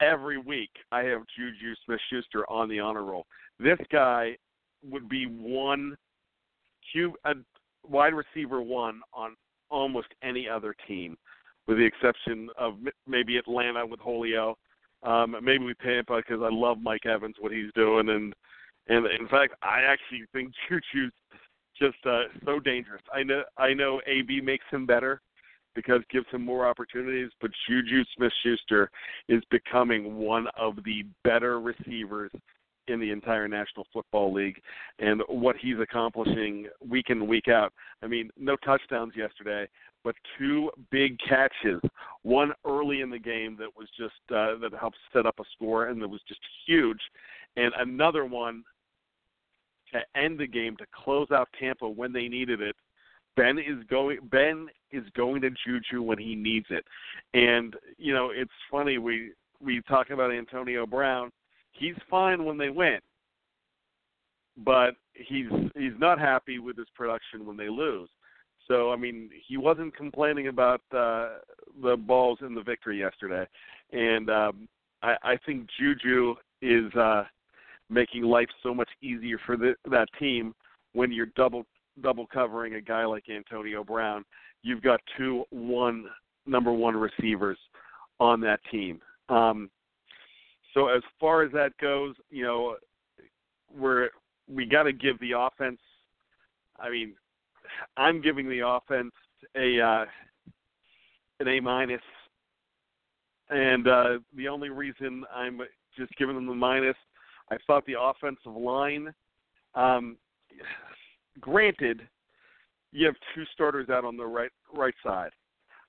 [0.00, 3.26] every week I have Juju Smith-Schuster on the honor roll.
[3.60, 4.36] This guy
[4.84, 5.96] would be one,
[6.92, 7.34] cube, a
[7.88, 9.36] wide receiver one on
[9.72, 11.16] almost any other team,
[11.66, 12.74] with the exception of
[13.06, 14.56] maybe Atlanta with Julio,
[15.02, 18.34] um, maybe with Tampa because I love Mike Evans what he's doing, and
[18.88, 21.12] and in fact I actually think Juju's
[21.78, 23.02] just uh, so dangerous.
[23.12, 25.20] I know I know AB makes him better
[25.74, 28.90] because gives him more opportunities, but Juju Smith-Schuster
[29.30, 32.30] is becoming one of the better receivers
[32.88, 34.60] in the entire National Football League
[34.98, 37.72] and what he's accomplishing week in week out.
[38.02, 39.68] I mean, no touchdowns yesterday,
[40.04, 41.80] but two big catches.
[42.22, 45.86] One early in the game that was just uh, that helped set up a score
[45.86, 47.00] and that was just huge,
[47.56, 48.64] and another one
[49.92, 52.74] to end the game to close out Tampa when they needed it.
[53.36, 54.18] Ben is going.
[54.30, 56.84] Ben is going to Juju when he needs it,
[57.32, 61.30] and you know it's funny we we talk about Antonio Brown
[61.72, 62.98] he's fine when they win,
[64.58, 68.08] but he's he's not happy with his production when they lose.
[68.68, 71.38] So I mean, he wasn't complaining about uh,
[71.82, 73.46] the balls in the victory yesterday,
[73.92, 74.68] and um,
[75.02, 77.24] I, I think Juju is uh,
[77.90, 80.54] making life so much easier for the, that team
[80.92, 81.64] when you're double
[82.02, 84.24] double covering a guy like Antonio Brown.
[84.62, 86.06] You've got two one
[86.46, 87.58] number one receivers
[88.20, 89.00] on that team.
[89.28, 89.70] Um,
[90.74, 92.76] so as far as that goes, you know,
[93.74, 94.10] we're
[94.48, 95.80] we got to give the offense.
[96.78, 97.14] I mean,
[97.96, 99.12] I'm giving the offense
[99.56, 100.04] a uh,
[101.40, 102.00] an A minus,
[103.50, 105.60] and uh, the only reason I'm
[105.96, 106.96] just giving them the minus,
[107.50, 109.12] I thought the offensive line.
[109.74, 110.16] Um,
[111.40, 112.02] granted,
[112.92, 115.30] you have two starters out on the right right side.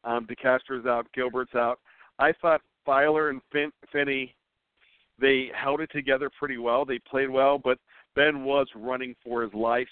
[0.03, 1.79] Um, DeCastro's out, Gilbert's out.
[2.19, 4.35] I thought Feiler and fin- Finney
[5.19, 6.85] they held it together pretty well.
[6.85, 7.77] They played well, but
[8.15, 9.87] Ben was running for his life.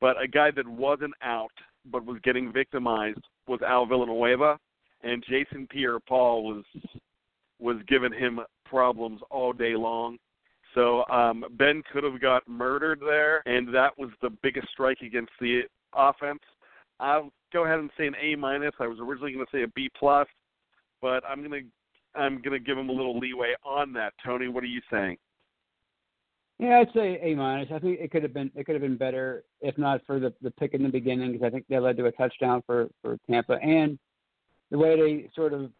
[0.00, 1.52] But a guy that wasn't out
[1.90, 4.58] but was getting victimized was Al Villanueva,
[5.02, 6.64] and Jason Pierre-Paul was
[7.58, 10.16] was giving him problems all day long.
[10.74, 15.32] So um, Ben could have got murdered there, and that was the biggest strike against
[15.40, 15.62] the
[15.94, 16.40] offense.
[17.00, 18.72] I'll go ahead and say an A minus.
[18.78, 20.28] I was originally going to say a B plus,
[21.02, 21.68] but I'm going to
[22.14, 24.12] I'm going to give him a little leeway on that.
[24.24, 25.16] Tony, what are you saying?
[26.58, 27.70] Yeah, I'd say A minus.
[27.74, 30.32] I think it could have been it could have been better if not for the
[30.42, 33.16] the pick in the beginning because I think that led to a touchdown for for
[33.30, 33.98] Tampa and
[34.70, 35.70] the way they sort of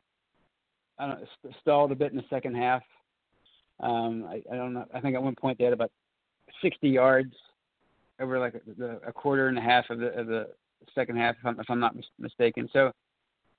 [0.98, 2.82] I don't know, stalled a bit in the second half.
[3.80, 4.86] Um, I, I don't know.
[4.94, 5.90] I think at one point they had about
[6.62, 7.34] 60 yards
[8.20, 10.48] over like a, a quarter and a half of the of the
[10.94, 12.68] second half, if I'm, if I'm not mis- mistaken.
[12.72, 12.90] So,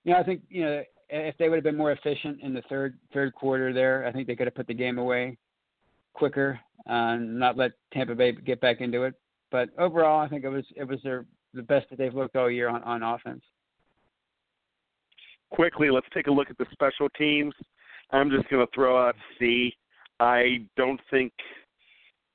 [0.04, 2.62] you know, I think you know if they would have been more efficient in the
[2.70, 5.38] third third quarter there, I think they could have put the game away
[6.14, 9.14] quicker and not let Tampa Bay get back into it.
[9.52, 12.50] But overall, I think it was it was their the best that they've looked all
[12.50, 13.44] year on, on offense.
[15.52, 17.54] Quickly, let's take a look at the special teams.
[18.12, 19.76] I'm just going to throw out C.
[20.22, 21.34] I don't think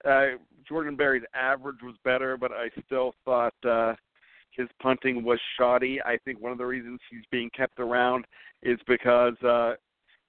[0.04, 0.26] uh,
[0.68, 3.94] Jordan Berry's average was better, but I still thought uh,
[4.56, 6.00] his punting was shoddy.
[6.02, 8.24] I think one of the reasons he's being kept around
[8.62, 9.74] is because uh,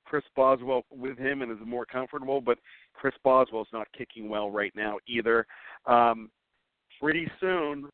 [0.06, 2.58] Chris Boswell with him and is more comfortable, but
[2.94, 5.46] Chris Boswell's not kicking well right now either.
[5.86, 6.30] Um,
[7.02, 7.90] pretty soon,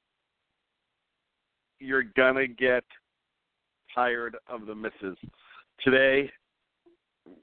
[1.80, 2.84] you're gonna get
[3.94, 5.18] tired of the misses.
[5.84, 6.30] Today,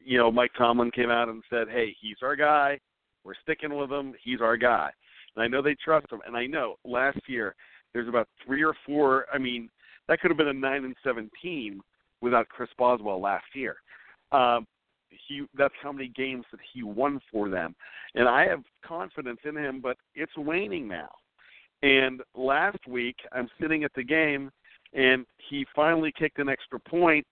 [0.05, 2.81] you know, Mike Tomlin came out and said, "Hey, he's our guy.
[3.25, 4.15] We're sticking with him.
[4.23, 4.91] He's our guy."
[5.37, 6.21] And I know they trust him.
[6.27, 7.55] And I know last year
[7.93, 9.27] there's about three or four.
[9.33, 9.69] I mean,
[10.09, 11.83] that could have been a nine and seven team
[12.21, 13.77] without Chris Boswell last year.
[14.33, 14.67] Um,
[15.29, 17.75] he that's how many games that he won for them,
[18.15, 19.81] and I have confidence in him.
[19.81, 21.11] But it's waning now.
[21.83, 24.51] And last week, I'm sitting at the game,
[24.93, 27.27] and he finally kicked an extra point,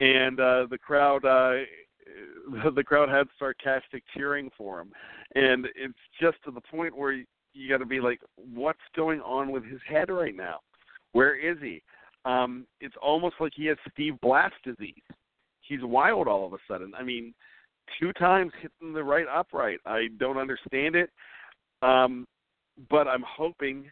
[0.00, 1.64] and uh, the crowd uh,
[2.74, 4.92] the crowd had sarcastic cheering for him,
[5.34, 7.22] and it's just to the point where
[7.56, 10.60] you, got to be like, what's going on with his head right now?
[11.12, 11.82] Where is he?
[12.24, 14.94] Um, it's almost like he has Steve Blass disease.
[15.60, 16.92] He's wild all of a sudden.
[16.98, 17.34] I mean,
[18.00, 19.78] two times hitting the right upright.
[19.86, 21.10] I don't understand it,
[21.82, 22.26] um,
[22.90, 23.90] but I'm hoping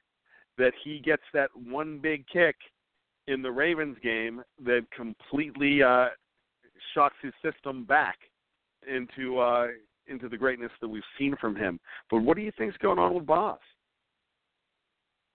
[0.58, 2.56] that he gets that one big kick
[3.26, 6.08] in the Ravens game that completely uh,
[6.94, 8.18] shocks his system back
[8.86, 9.68] into uh,
[10.06, 11.80] into the greatness that we've seen from him.
[12.10, 13.58] But what do you think's going on with Boss?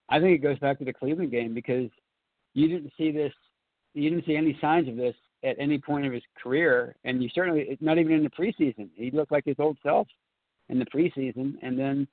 [0.10, 1.90] I think it goes back to the Cleveland game because
[2.54, 3.34] you didn't see this,
[3.94, 7.30] you didn't see any signs of this at any point of his career, and you
[7.34, 8.90] certainly not even in the preseason.
[8.96, 10.08] He looked like his old self
[10.70, 12.08] in the preseason, and then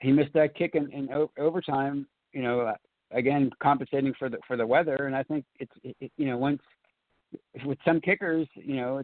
[0.00, 1.08] he missed that kick in, in
[1.38, 2.06] overtime.
[2.32, 2.74] You know,
[3.12, 6.60] again compensating for the for the weather, and I think it's it, you know once
[7.64, 9.02] with some kickers, you know,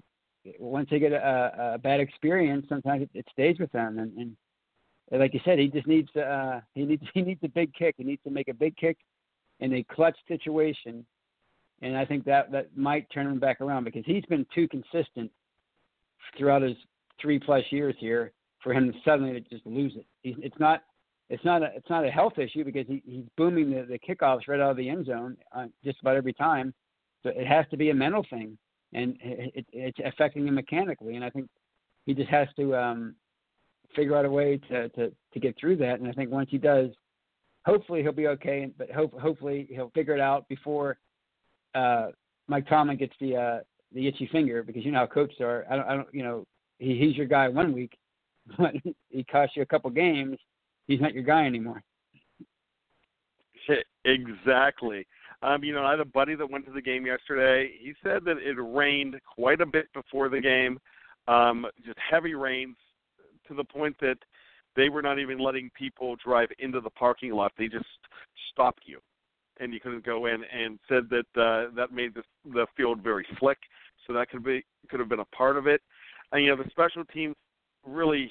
[0.59, 4.37] once they get a, a bad experience, sometimes it, it stays with them, and, and
[5.21, 7.95] like you said, he just needs uh, he needs he needs a big kick.
[7.99, 8.99] He needs to make a big kick
[9.61, 11.05] in a clutch situation,
[11.83, 15.31] and I think that that might turn him back around because he's been too consistent
[16.37, 16.77] throughout his
[17.21, 20.07] three plus years here for him suddenly to just lose it.
[20.23, 20.83] He's, it's not
[21.29, 24.49] it's not a it's not a health issue because he, he's booming the, the kickoffs
[24.49, 26.75] right out of the end zone uh, just about every time.
[27.23, 28.57] So it has to be a mental thing,
[28.93, 31.17] and it, it, it's affecting him mechanically.
[31.17, 31.49] And I think
[32.07, 33.15] he just has to um,
[33.95, 36.01] figure out a way to, to to get through that.
[36.01, 36.91] And I think once he does,
[37.65, 38.71] hopefully he'll be okay.
[38.77, 40.99] But hope hopefully he'll figure it out before
[41.75, 42.09] uh,
[42.49, 43.59] Mike Tomlin gets the uh,
[43.95, 45.65] the itchy finger because you know how coaches are.
[45.71, 46.45] I don't, I don't you know
[46.79, 47.97] he, he's your guy one week,
[48.59, 48.75] but
[49.09, 50.39] he costs you a couple games.
[50.87, 51.83] He's not your guy anymore.
[54.05, 55.07] Exactly.
[55.43, 57.71] Um, you know, I had a buddy that went to the game yesterday.
[57.81, 60.79] He said that it rained quite a bit before the game,
[61.29, 62.77] um, just heavy rains
[63.49, 64.19] to the point that
[64.77, 67.53] they were not even letting people drive into the parking lot.
[67.59, 67.87] They just
[68.53, 69.01] stopped you,
[69.59, 70.43] and you couldn't go in.
[70.45, 72.23] And said that uh, that made the
[72.53, 73.59] the field very slick.
[74.07, 75.81] So that could be could have been a part of it.
[76.33, 77.35] And you know, the special teams
[77.87, 78.31] really.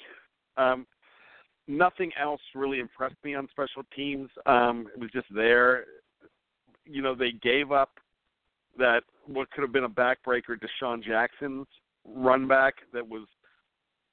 [0.56, 0.86] Um,
[1.68, 4.28] nothing else really impressed me on special teams.
[4.44, 5.84] Um, it was just there.
[6.90, 7.90] You know, they gave up
[8.78, 11.66] that what could have been a backbreaker, DeSean Jackson's
[12.04, 13.26] run back that was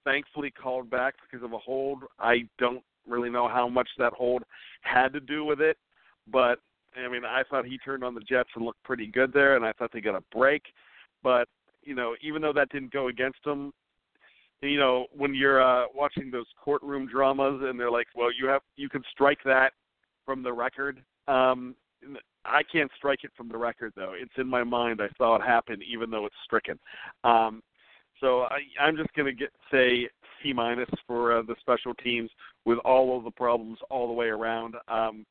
[0.03, 2.03] thankfully called back because of a hold.
[2.19, 4.43] I don't really know how much that hold
[4.81, 5.77] had to do with it,
[6.31, 6.59] but
[6.97, 9.65] I mean, I thought he turned on the Jets and looked pretty good there, and
[9.65, 10.63] I thought they got a break.
[11.23, 11.47] But
[11.83, 13.73] you know, even though that didn't go against them,
[14.61, 18.61] you know, when you're uh, watching those courtroom dramas and they're like, well, you have
[18.75, 19.73] you can strike that
[20.25, 21.01] from the record.
[21.27, 21.75] Um,
[22.47, 24.13] I can't strike it from the record though.
[24.15, 25.01] It's in my mind.
[25.01, 26.79] I saw it happen, even though it's stricken.
[27.23, 27.61] Um,
[28.19, 30.07] so I, I'm just going to get say
[30.41, 32.29] C minus for uh, the special teams
[32.65, 34.75] with all of the problems all the way around.
[34.87, 35.25] Um,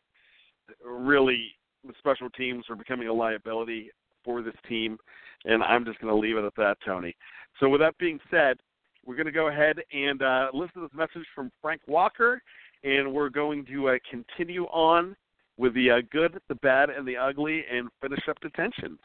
[0.85, 1.53] really,
[1.85, 3.91] the special teams are becoming a liability
[4.25, 4.99] for this team,
[5.45, 7.15] and I'm just going to leave it at that, Tony.
[7.61, 8.59] So with that being said,
[9.05, 12.43] we're going to go ahead and uh, listen to this message from Frank Walker,
[12.83, 15.17] and we're going to uh, continue on
[15.59, 18.99] with the uh, good, the bad, and the ugly, and finish up detention.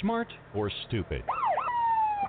[0.00, 1.22] Smart or stupid?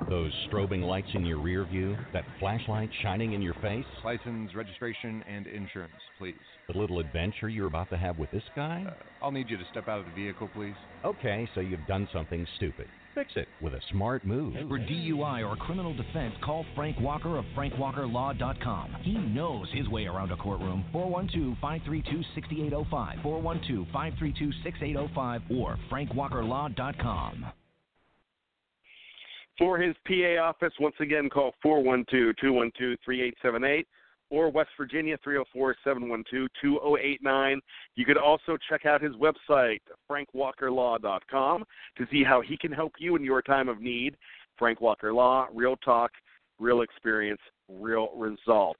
[0.09, 3.85] Those strobing lights in your rear view, that flashlight shining in your face.
[4.05, 6.35] License, registration, and insurance, please.
[6.71, 8.85] The little adventure you're about to have with this guy?
[8.87, 10.75] Uh, I'll need you to step out of the vehicle, please.
[11.03, 12.87] Okay, so you've done something stupid.
[13.17, 14.53] Fix it with a smart move.
[14.69, 18.97] For DUI or criminal defense, call Frank Walker of FrankWalkerLaw.com.
[19.01, 20.85] He knows his way around a courtroom.
[20.91, 27.45] 412 532 6805, 412 532 6805, or FrankWalkerLaw.com.
[29.57, 33.87] For his PA office, once again, call 412 212 3878
[34.29, 37.57] or West Virginia 304-712-2089.
[37.95, 41.63] You could also check out his website, frankwalkerlaw.com,
[41.97, 44.15] to see how he can help you in your time of need.
[44.57, 46.11] Frank Walker Law, real talk,
[46.59, 48.79] real experience, real results.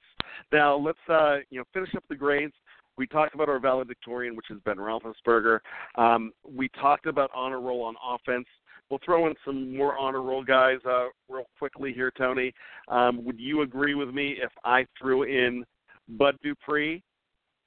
[0.52, 2.54] Now let's uh, you know finish up the grades.
[2.96, 5.60] We talked about our valedictorian, which is Ben Roethlisberger.
[5.94, 8.46] Um, we talked about honor roll on offense.
[8.90, 12.52] We'll throw in some more honor roll guys uh, real quickly here, Tony.
[12.88, 15.64] Um, would you agree with me if I threw in
[16.08, 17.02] Bud Dupree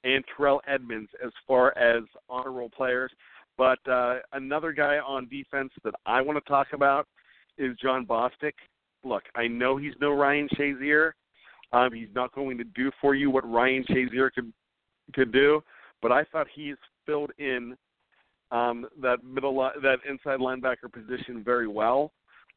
[0.02, 3.12] and Terrell Edmunds as far as honor roll players?
[3.56, 7.06] But uh, another guy on defense that I want to talk about
[7.58, 8.54] is Jon Bostic.
[9.04, 11.12] Look, I know he's no Ryan Shazier.
[11.72, 14.52] Um, he's not going to do for you what Ryan Shazier could
[15.14, 15.62] could do,
[16.00, 17.76] but I thought he's filled in
[18.52, 22.12] um, that middle that inside linebacker position very well,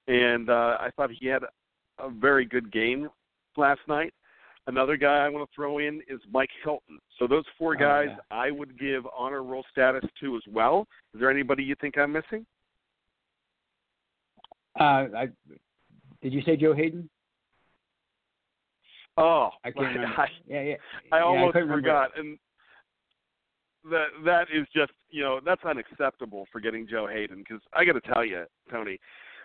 [0.07, 1.43] and uh, I thought he had
[1.99, 3.09] a very good game
[3.57, 4.13] last night.
[4.67, 6.99] Another guy I want to throw in is Mike Hilton.
[7.17, 8.17] So those four guys yeah.
[8.31, 10.87] I would give honor roll status to as well.
[11.13, 12.45] Is there anybody you think I'm missing?
[14.79, 15.27] Uh, I
[16.21, 17.09] did you say Joe Haden?
[19.17, 20.19] Oh, I can't remember.
[20.19, 20.75] I, yeah, yeah.
[21.11, 21.75] I Yeah, almost remember.
[21.75, 22.37] forgot, and
[23.89, 27.93] that that is just you know that's unacceptable for getting Joe Haden because I got
[27.93, 28.99] to tell you, Tony,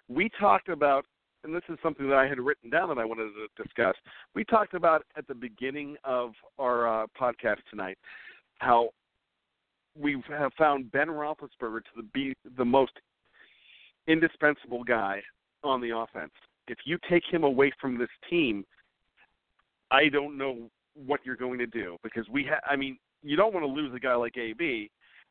[0.08, 1.04] we talked about,
[1.44, 3.94] and this is something that I had written down that I wanted to discuss.
[4.34, 7.98] We talked about at the beginning of our uh, podcast tonight
[8.58, 8.90] how
[9.98, 12.92] we have found Ben Roethlisberger to be the most
[14.06, 15.20] indispensable guy
[15.62, 16.32] on the offense.
[16.68, 18.64] If you take him away from this team,
[19.90, 23.54] I don't know what you're going to do because we ha- I mean, you don't
[23.54, 24.90] want to lose a guy like AB,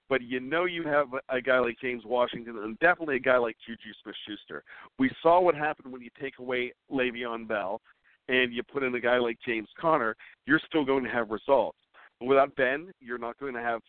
[0.09, 3.55] but you know you have a, guy like James Washington and definitely a guy like
[3.65, 4.63] Juju Smith-Schuster.
[4.97, 7.79] We saw what happened when you take away Le'Veon Bell
[8.27, 10.15] and you put in a guy like James Conner.
[10.45, 11.77] You're still going to have results.
[12.19, 13.81] But without Ben, you're not going to have.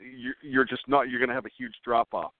[0.00, 1.08] You're, you're just not.
[1.08, 2.32] You're going to have a huge drop off.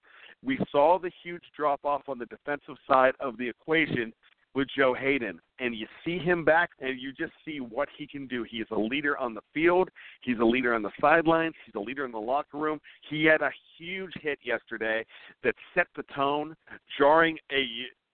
[0.44, 4.12] We saw the huge drop off on the defensive side of the equation
[4.54, 8.26] with Joe Haden, and you see him back, and you just see what he can
[8.28, 8.44] do.
[8.48, 9.88] He is a leader on the field.
[10.22, 11.54] He's a leader on the sidelines.
[11.66, 12.78] He's a leader in the locker room.
[13.10, 15.04] He had a huge hit yesterday
[15.42, 16.54] that set the tone,
[16.98, 17.64] jarring a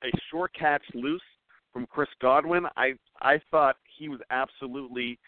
[0.03, 1.21] a short catch loose
[1.73, 2.65] from Chris Godwin.
[2.77, 5.19] I I thought he was absolutely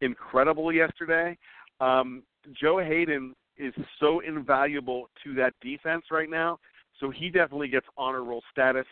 [0.00, 1.36] incredible yesterday.
[1.80, 2.22] Um,
[2.58, 6.58] Joe Haden is so invaluable to that defense right now,
[6.98, 8.86] so he definitely gets honor roll status.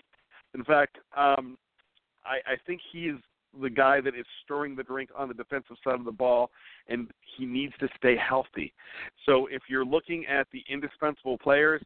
[0.55, 1.57] In fact, um,
[2.25, 3.19] I, I think he is
[3.61, 6.51] the guy that is stirring the drink on the defensive side of the ball,
[6.89, 8.73] and he needs to stay healthy.
[9.27, 11.83] So if you're looking at the indispensable players,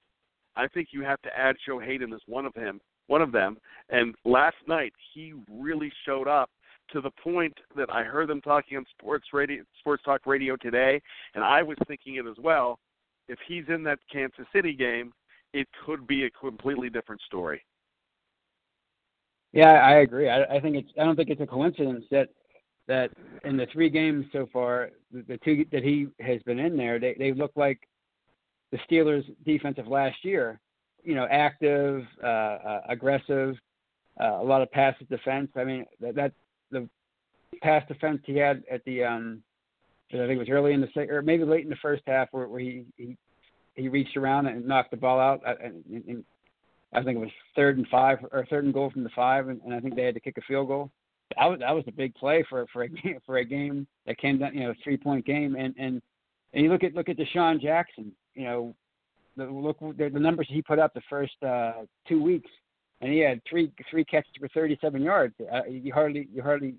[0.56, 3.56] I think you have to add Joe Haden as one of him, one of them.
[3.88, 6.50] And last night he really showed up
[6.92, 11.00] to the point that I heard them talking on sports radio, sports talk radio today,
[11.34, 12.78] and I was thinking it as well.
[13.26, 15.12] If he's in that Kansas City game,
[15.54, 17.64] it could be a completely different story.
[19.54, 20.28] Yeah, I agree.
[20.28, 20.88] I, I think it's.
[21.00, 22.28] I don't think it's a coincidence that
[22.88, 23.10] that
[23.44, 26.98] in the three games so far, the, the two that he has been in there,
[26.98, 27.78] they they look like
[28.72, 30.58] the Steelers' defense of last year.
[31.04, 33.54] You know, active, uh, uh, aggressive,
[34.20, 35.50] uh, a lot of passive defense.
[35.54, 36.32] I mean, that, that
[36.72, 36.88] the
[37.62, 39.42] pass defense he had at the um,
[40.12, 42.48] I think it was early in the or maybe late in the first half, where,
[42.48, 43.16] where he, he
[43.76, 45.42] he reached around and knocked the ball out.
[45.46, 46.24] uh, And, and, and
[46.94, 49.60] I think it was third and five or third and goal from the five, and,
[49.62, 50.90] and I think they had to kick a field goal.
[51.36, 54.18] That was that was a big play for for a game for a game that
[54.18, 55.56] came down, you know, three point game.
[55.56, 56.00] And and
[56.52, 58.74] and you look at look at DeSean Jackson, you know,
[59.36, 61.72] the, look the, the numbers he put up the first uh,
[62.06, 62.50] two weeks,
[63.00, 65.34] and he had three three catches for 37 yards.
[65.52, 66.74] Uh, you hardly you hardly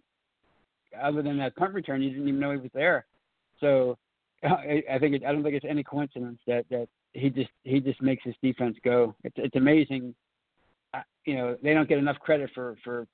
[1.01, 3.05] other than that punt return, you didn't even know he was there.
[3.59, 3.97] So
[4.43, 7.79] I, I think it, I don't think it's any coincidence that that he just he
[7.79, 9.15] just makes his defense go.
[9.23, 10.13] It's it's amazing.
[10.93, 13.07] Uh, you know they don't get enough credit for for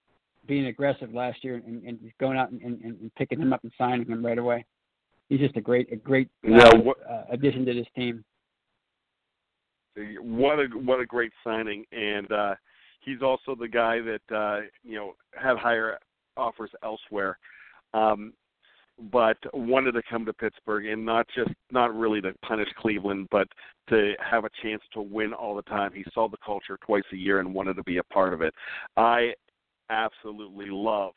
[0.48, 3.72] being aggressive last year and, and going out and, and, and picking him up and
[3.78, 4.66] signing him right away.
[5.30, 8.24] He's just a great a great uh, Yeah, what- uh, addition to this team.
[10.22, 12.56] what a what a great signing and uh
[13.02, 16.00] he's also the guy that uh you know had higher
[16.38, 17.38] offers elsewhere
[17.94, 18.34] um
[19.12, 23.48] but wanted to come to Pittsburgh and not just not really to punish Cleveland but
[23.90, 25.92] to have a chance to win all the time.
[25.94, 28.54] He saw the culture twice a year and wanted to be a part of it.
[28.98, 29.34] I
[29.90, 31.14] absolutely love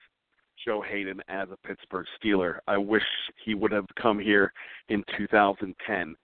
[0.64, 2.58] Joe Haden as a Pittsburgh Steeler.
[2.66, 3.02] I wish
[3.44, 4.52] he would have come here
[4.88, 6.16] in 2010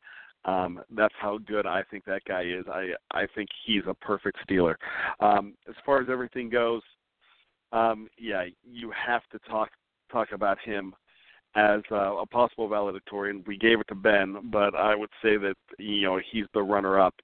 [0.44, 2.64] um, that's how good I think that guy is.
[2.68, 4.76] I I think he's a perfect Steeler.
[5.20, 6.82] Um, as far as everything goes,
[7.72, 9.70] um, yeah, you have to talk
[10.11, 10.94] talk about him
[11.57, 13.44] as uh, a possible valedictorian.
[13.46, 17.01] We gave it to Ben, but I would say that you know he's the runner
[17.01, 17.14] up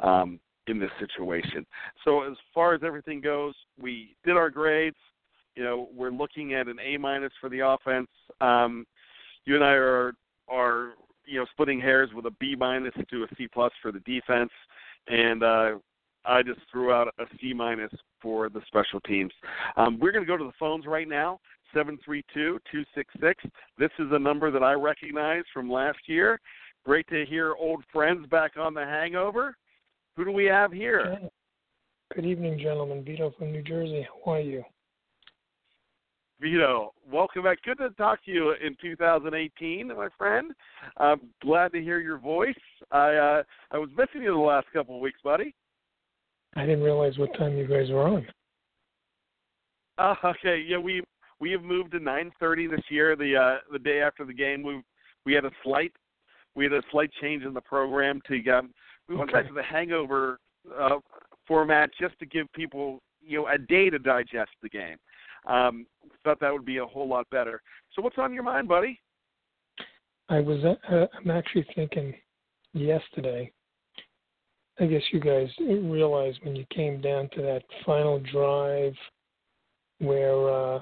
[0.00, 1.66] um, in this situation.
[2.04, 4.96] So as far as everything goes, we did our grades.
[5.56, 8.08] You know, we're looking at an A minus for the offense.
[8.40, 8.86] Um,
[9.44, 10.12] you and I are
[10.48, 10.92] are
[11.24, 14.50] you know splitting hairs with a B minus to a C plus for the defense,
[15.08, 15.70] and uh,
[16.24, 19.32] I just threw out a C minus for the special teams.
[19.76, 21.40] Um, we're going to go to the phones right now.
[21.74, 23.42] Seven three two two six six.
[23.78, 26.40] This is a number that I recognize from last year.
[26.84, 29.56] Great to hear old friends back on the hangover.
[30.16, 31.18] Who do we have here?
[32.14, 33.02] Good evening, gentlemen.
[33.02, 34.06] Vito from New Jersey.
[34.24, 34.62] How are you?
[36.40, 37.60] Vito, welcome back.
[37.62, 40.52] Good to talk to you in 2018, my friend.
[40.98, 42.54] I'm glad to hear your voice.
[42.92, 45.54] I uh, I was missing you the last couple of weeks, buddy.
[46.54, 48.26] I didn't realize what time you guys were on.
[49.98, 51.02] Uh, okay, yeah, we
[51.44, 53.16] we have moved to 9:30 this year.
[53.16, 54.82] The uh, the day after the game, we
[55.26, 55.92] we had a slight
[56.54, 58.72] we had a slight change in the program to um,
[59.10, 59.40] we went Okay.
[59.40, 60.38] back to the hangover
[60.74, 61.00] uh,
[61.46, 64.96] format just to give people you know a day to digest the game.
[65.46, 65.86] Um,
[66.24, 67.60] thought that would be a whole lot better.
[67.92, 68.98] So what's on your mind, buddy?
[70.30, 72.14] I was uh, I'm actually thinking
[72.72, 73.52] yesterday.
[74.80, 78.94] I guess you guys realized when you came down to that final drive
[79.98, 80.80] where uh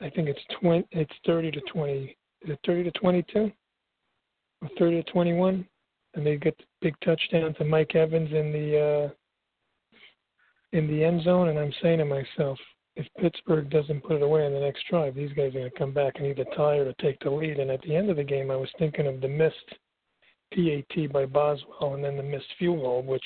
[0.00, 3.50] I think it's twenty it's thirty to twenty is it thirty to twenty two?
[4.62, 5.66] Or thirty to twenty one?
[6.14, 11.22] And they get the big touchdown to Mike Evans in the uh in the end
[11.22, 12.58] zone and I'm saying to myself,
[12.96, 15.78] if Pittsburgh doesn't put it away on the next drive, these guys are going to
[15.78, 17.58] come back and either tie or take the lead.
[17.58, 19.56] And at the end of the game, I was thinking of the missed
[20.52, 23.24] PAT by Boswell and then the missed field goal, which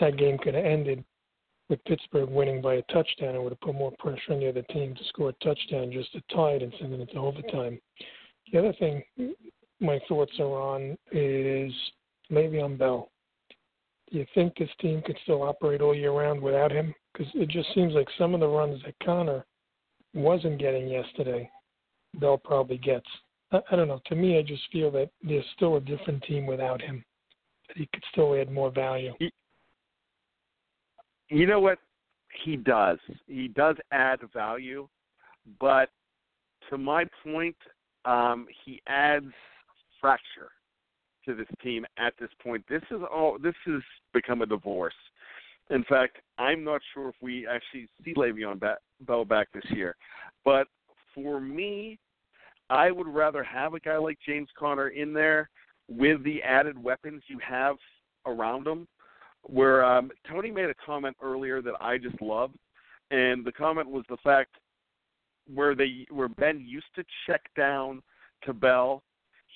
[0.00, 1.04] that game could have ended
[1.68, 3.34] with Pittsburgh winning by a touchdown.
[3.34, 6.12] It would have put more pressure on the other team to score a touchdown just
[6.12, 7.78] to tie it and send it into overtime.
[8.52, 9.02] The other thing
[9.80, 11.72] my thoughts are on is
[12.30, 13.10] Le'Veon Bell.
[14.10, 16.94] Do you think this team could still operate all year round without him?
[17.12, 19.44] Because it just seems like some of the runs that Conner
[20.14, 21.50] wasn't getting yesterday,
[22.14, 23.06] Bell probably gets.
[23.52, 24.00] I, I don't know.
[24.06, 27.04] To me, I just feel that there's still a different team without him.
[27.68, 29.12] That he could still add more value.
[31.30, 31.78] You know what
[32.44, 32.98] he does?
[33.26, 34.88] He does add value,
[35.60, 35.90] but
[36.70, 37.56] to my point,
[38.04, 39.32] um, he adds
[40.00, 40.50] fracture
[41.26, 42.64] to this team at this point.
[42.68, 43.38] This is all.
[43.38, 43.82] This has
[44.14, 44.94] become a divorce.
[45.70, 48.58] In fact, I'm not sure if we actually see Le'Veon
[49.02, 49.96] Bell back this year.
[50.44, 50.66] But
[51.14, 51.98] for me,
[52.70, 55.50] I would rather have a guy like James Conner in there
[55.88, 57.76] with the added weapons you have
[58.24, 58.86] around him.
[59.44, 62.50] Where um, Tony made a comment earlier that I just love,
[63.10, 64.56] and the comment was the fact
[65.52, 68.02] where they where Ben used to check down
[68.44, 69.02] to Bell,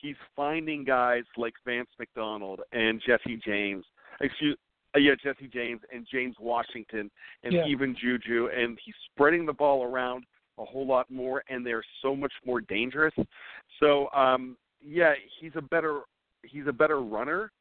[0.01, 3.85] he's finding guys like Vance McDonald and Jesse James.
[4.21, 4.57] Excuse
[4.95, 7.11] uh, yeah, Jesse James and James Washington
[7.45, 7.67] and Yeah.
[7.67, 10.25] even Juju and he's spreading the ball around
[10.59, 13.15] a whole lot more and they're so much more dangerous.
[13.81, 16.03] So um yeah, he's a better
[16.43, 17.53] he's a better runner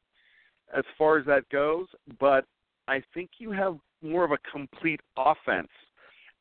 [0.76, 1.86] as far as that goes,
[2.18, 2.44] but
[2.88, 5.68] I think you have more of a complete offense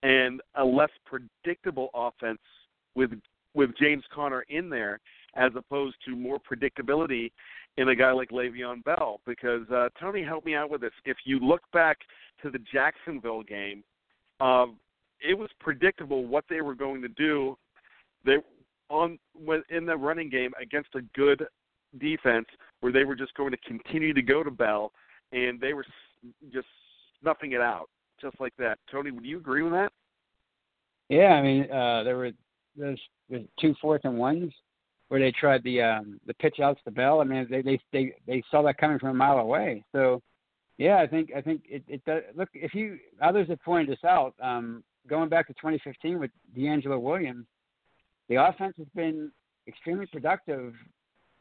[0.03, 2.39] and a less predictable offense
[2.95, 3.11] with
[3.53, 4.99] with James Conner in there
[5.35, 7.31] as opposed to more predictability
[7.77, 9.19] in a guy like Le'Veon Bell.
[9.25, 10.91] Because uh, Tony, help me out with this.
[11.05, 11.97] If you look back
[12.43, 13.83] to the Jacksonville game,
[14.39, 14.77] um,
[15.19, 17.57] it was predictable what they were going to do.
[18.25, 18.37] They
[18.89, 19.19] on
[19.69, 21.45] in the running game against a good
[21.99, 22.47] defense
[22.81, 24.91] where they were just going to continue to go to Bell
[25.31, 25.85] and they were
[26.51, 26.67] just
[27.21, 27.89] snuffing it out
[28.21, 28.77] just like that.
[28.91, 29.91] Tony, would you agree with that?
[31.09, 32.31] Yeah, I mean, uh, there were
[32.77, 32.99] there's
[33.59, 34.53] two fourth and ones
[35.09, 37.19] where they tried the um, the pitch outs to Bell.
[37.19, 39.83] I mean, they they they they saw that coming from a mile away.
[39.91, 40.21] So,
[40.77, 42.21] yeah, I think I think it, it does.
[42.35, 47.01] Look, if you others have pointed this out, um, going back to 2015 with DeAngelo
[47.01, 47.45] Williams,
[48.29, 49.31] the offense has been
[49.67, 50.73] extremely productive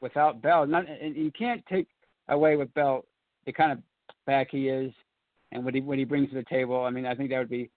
[0.00, 0.66] without Bell.
[0.66, 1.86] Not, and you can't take
[2.28, 3.04] away with Bell
[3.46, 3.78] the kind of
[4.26, 4.92] back he is
[5.52, 6.84] and what he what he brings to the table.
[6.84, 7.70] I mean, I think that would be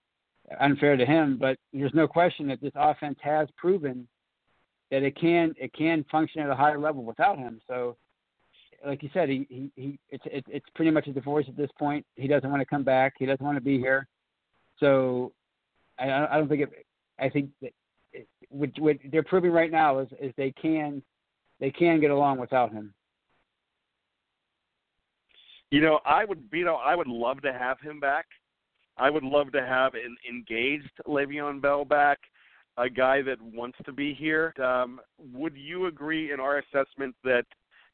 [0.59, 4.07] unfair to him, but there's no question that this offense has proven
[4.91, 7.59] that it can it can function at a higher level without him.
[7.67, 7.97] So,
[8.85, 11.71] like you said, he he, he it's it, it's pretty much a divorce at this
[11.79, 12.05] point.
[12.15, 13.13] He doesn't want to come back.
[13.17, 14.07] He doesn't want to be here.
[14.79, 15.31] So,
[15.97, 16.85] I I don't think it.
[17.19, 17.71] I think that
[18.11, 21.01] it, what, what they're proving right now is is they can
[21.63, 22.93] they can get along without him.
[25.71, 28.25] You know, I would, you know, I would love to have him back.
[28.97, 32.19] I would love to have an engaged Le'Veon Bell back,
[32.77, 34.53] a guy that wants to be here.
[34.61, 34.99] Um,
[35.33, 37.45] would you agree in our assessment that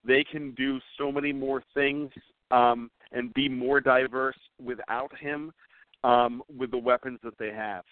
[0.04, 2.10] they can do so many more things
[2.50, 5.52] um, and be more diverse without him
[6.04, 7.84] um, with the weapons that they have?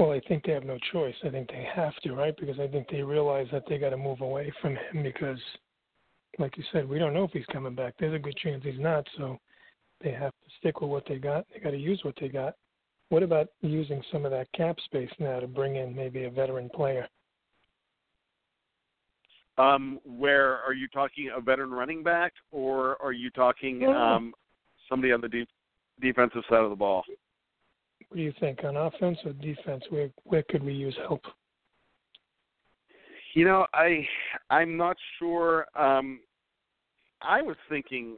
[0.00, 1.14] Well, I think they have no choice.
[1.24, 2.34] I think they have to, right?
[2.34, 5.38] Because I think they realize that they got to move away from him because,
[6.38, 7.92] like you said, we don't know if he's coming back.
[8.00, 9.06] There's a good chance he's not.
[9.18, 9.36] So
[10.02, 11.44] they have to stick with what they got.
[11.52, 12.54] They got to use what they got.
[13.10, 16.70] What about using some of that cap space now to bring in maybe a veteran
[16.74, 17.06] player?
[19.58, 23.92] Um, where are you talking a veteran running back, or are you talking No.
[23.92, 24.34] um,
[24.88, 25.46] somebody on the de-
[26.00, 27.04] defensive side of the ball?
[28.08, 29.84] What do you think on offense or defense?
[29.90, 31.22] Where where could we use help?
[33.34, 34.06] You know, I
[34.50, 35.66] I'm not sure.
[35.76, 36.20] Um,
[37.22, 38.16] I was thinking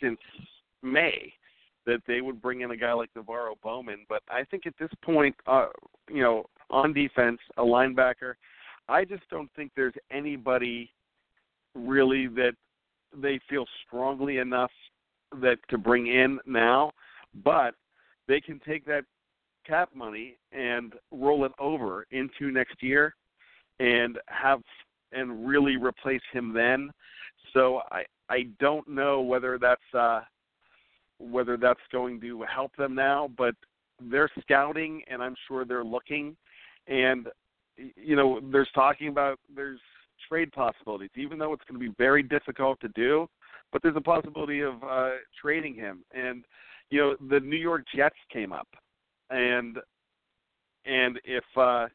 [0.00, 0.18] since
[0.82, 1.32] May
[1.86, 4.04] that they would bring in a guy like NaVorro Bowman.
[4.08, 5.68] But I think at this point, uh,
[6.10, 8.34] you know, on defense, a linebacker,
[8.88, 10.90] I just don't think there's anybody
[11.74, 12.52] really that
[13.16, 14.70] they feel strongly enough
[15.40, 16.92] that to bring in now,
[17.42, 17.74] but
[18.28, 19.04] they can take that
[19.66, 23.14] cap money and roll it over into next year
[23.80, 24.60] and have
[25.12, 26.90] and really replace him then.
[27.52, 30.20] So I I don't know whether that's uh
[31.18, 33.54] whether that's going to help them now, but
[34.10, 36.36] they're scouting and I'm sure they're looking
[36.86, 37.28] and
[37.76, 39.80] you know there's talking about there's
[40.28, 43.28] trade possibilities even though it's going to be very difficult to do
[43.72, 45.10] but there's a possibility of uh
[45.40, 46.44] trading him and
[46.90, 48.68] you know the New York Jets came up
[49.30, 49.78] and
[50.84, 51.86] and if uh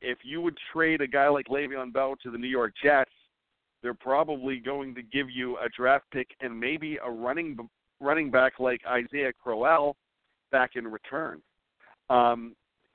[0.00, 3.10] if you would trade a guy like Le'Veon Bell to the New York Jets,
[3.82, 7.56] they're probably going to give you a draft pick and maybe a running
[8.00, 9.96] running back like Isaiah Crowell
[10.50, 11.42] back in return.
[12.08, 12.54] Um,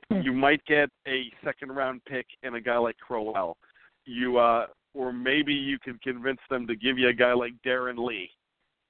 [0.09, 3.57] you might get a second round pick and a guy like Crowell.
[4.05, 7.97] You uh, or maybe you could convince them to give you a guy like Darron
[7.97, 8.29] Lee,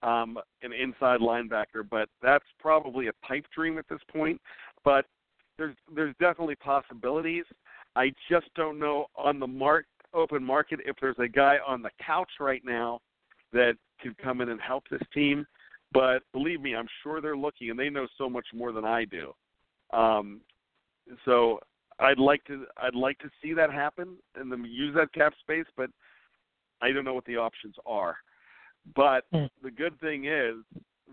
[0.05, 1.87] um, an inside linebacker.
[1.89, 4.39] But that's probably a pipe dream at this point.
[4.83, 5.05] But
[5.57, 7.45] there's there's definitely possibilities.
[7.95, 11.89] I just don't know on the mark open market if there's a guy on the
[12.05, 12.99] couch right now
[13.53, 15.45] that could come in and help this team.
[15.93, 19.05] But believe me, I'm sure they're looking, and they know so much more than I
[19.05, 19.33] do.
[19.93, 20.41] Um,
[21.23, 21.59] so
[21.99, 25.65] I'd like to I'd like to see that happen and then use that cap space,
[25.77, 25.89] but
[26.81, 28.17] I don't know what the options are.
[28.95, 29.49] But mm.
[29.63, 30.55] the good thing is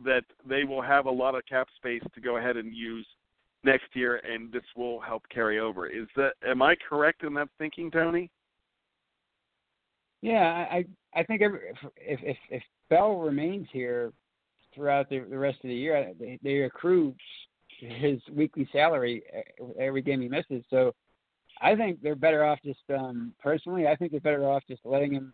[0.04, 3.06] that they will have a lot of cap space to go ahead and use
[3.64, 5.86] next year, and this will help carry over.
[5.86, 8.30] Is that am I correct in that thinking, Tony?
[10.20, 11.60] Yeah, I I think every,
[11.96, 14.12] if if if Bell remains here
[14.74, 17.14] throughout the, the rest of the year, they, they accrue
[17.80, 19.22] his weekly salary
[19.78, 20.64] every game he misses.
[20.70, 20.94] So
[21.60, 23.86] I think they're better off just um personally.
[23.86, 25.32] I think they're better off just letting him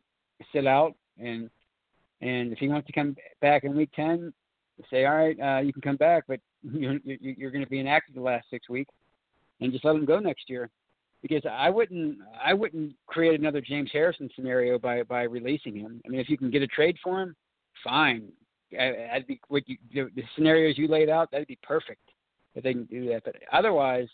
[0.53, 1.51] sit out and
[2.21, 4.33] and if he wants to come back in week ten,
[4.91, 8.15] say all right, uh, you can come back, but you're you're going to be inactive
[8.15, 8.93] the last six weeks,
[9.61, 10.71] and just let him go next year.
[11.21, 16.01] Because I wouldn't I wouldn't create another James Harrison scenario by by releasing him.
[16.07, 17.35] I mean, if you can get a trade for him,
[17.83, 18.29] fine.
[18.79, 21.31] I, I'd be what you the, the scenarios you laid out.
[21.31, 22.03] That'd be perfect
[22.55, 23.25] if they can do that.
[23.25, 24.09] But otherwise,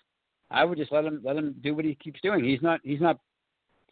[0.51, 2.43] I would just let him let him do what he keeps doing.
[2.43, 3.19] He's not he's not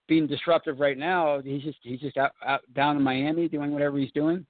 [0.09, 1.41] being disruptive right now.
[1.41, 4.45] He's just he's just out, out down in Miami doing whatever he's doing.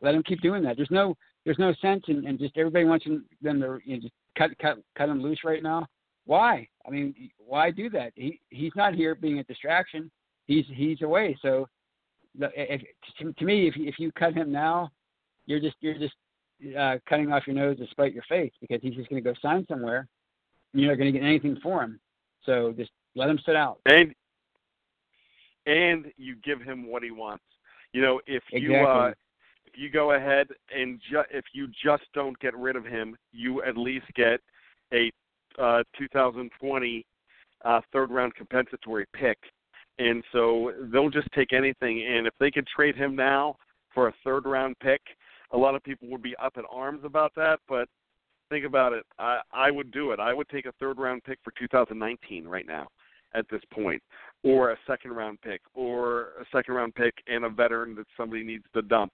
[0.00, 0.76] Let him keep doing that.
[0.76, 4.14] There's no there's no sense in, in just everybody wants them to you know, just
[4.36, 5.86] cut cut cut him loose right now.
[6.26, 6.68] Why?
[6.86, 8.12] I mean, why do that?
[8.14, 10.10] He he's not here being a distraction.
[10.46, 11.36] He's he's away.
[11.42, 11.68] So,
[12.38, 12.82] if,
[13.18, 14.90] to, to me, if if you cut him now,
[15.46, 16.14] you're just you're just
[16.78, 19.34] uh, cutting off your nose to spite your face because he's just going to go
[19.40, 20.08] sign somewhere.
[20.72, 21.98] And you're not going to get anything for him.
[22.44, 23.78] So just let him sit out.
[23.86, 24.14] And
[25.68, 27.44] and you give him what he wants.
[27.92, 28.60] You know, if exactly.
[28.60, 29.12] you uh,
[29.66, 33.62] if you go ahead and ju- if you just don't get rid of him, you
[33.62, 34.40] at least get
[34.92, 35.12] a
[35.58, 37.06] uh, 2020
[37.64, 39.38] uh, third round compensatory pick.
[39.98, 42.06] And so they'll just take anything.
[42.06, 43.56] And if they could trade him now
[43.92, 45.00] for a third round pick,
[45.52, 47.58] a lot of people would be up in arms about that.
[47.68, 47.88] But
[48.48, 49.04] think about it.
[49.18, 50.20] I, I would do it.
[50.20, 52.86] I would take a third round pick for 2019 right now
[53.34, 54.02] at this point,
[54.42, 58.42] or a second round pick, or a second round pick and a veteran that somebody
[58.42, 59.12] needs to dump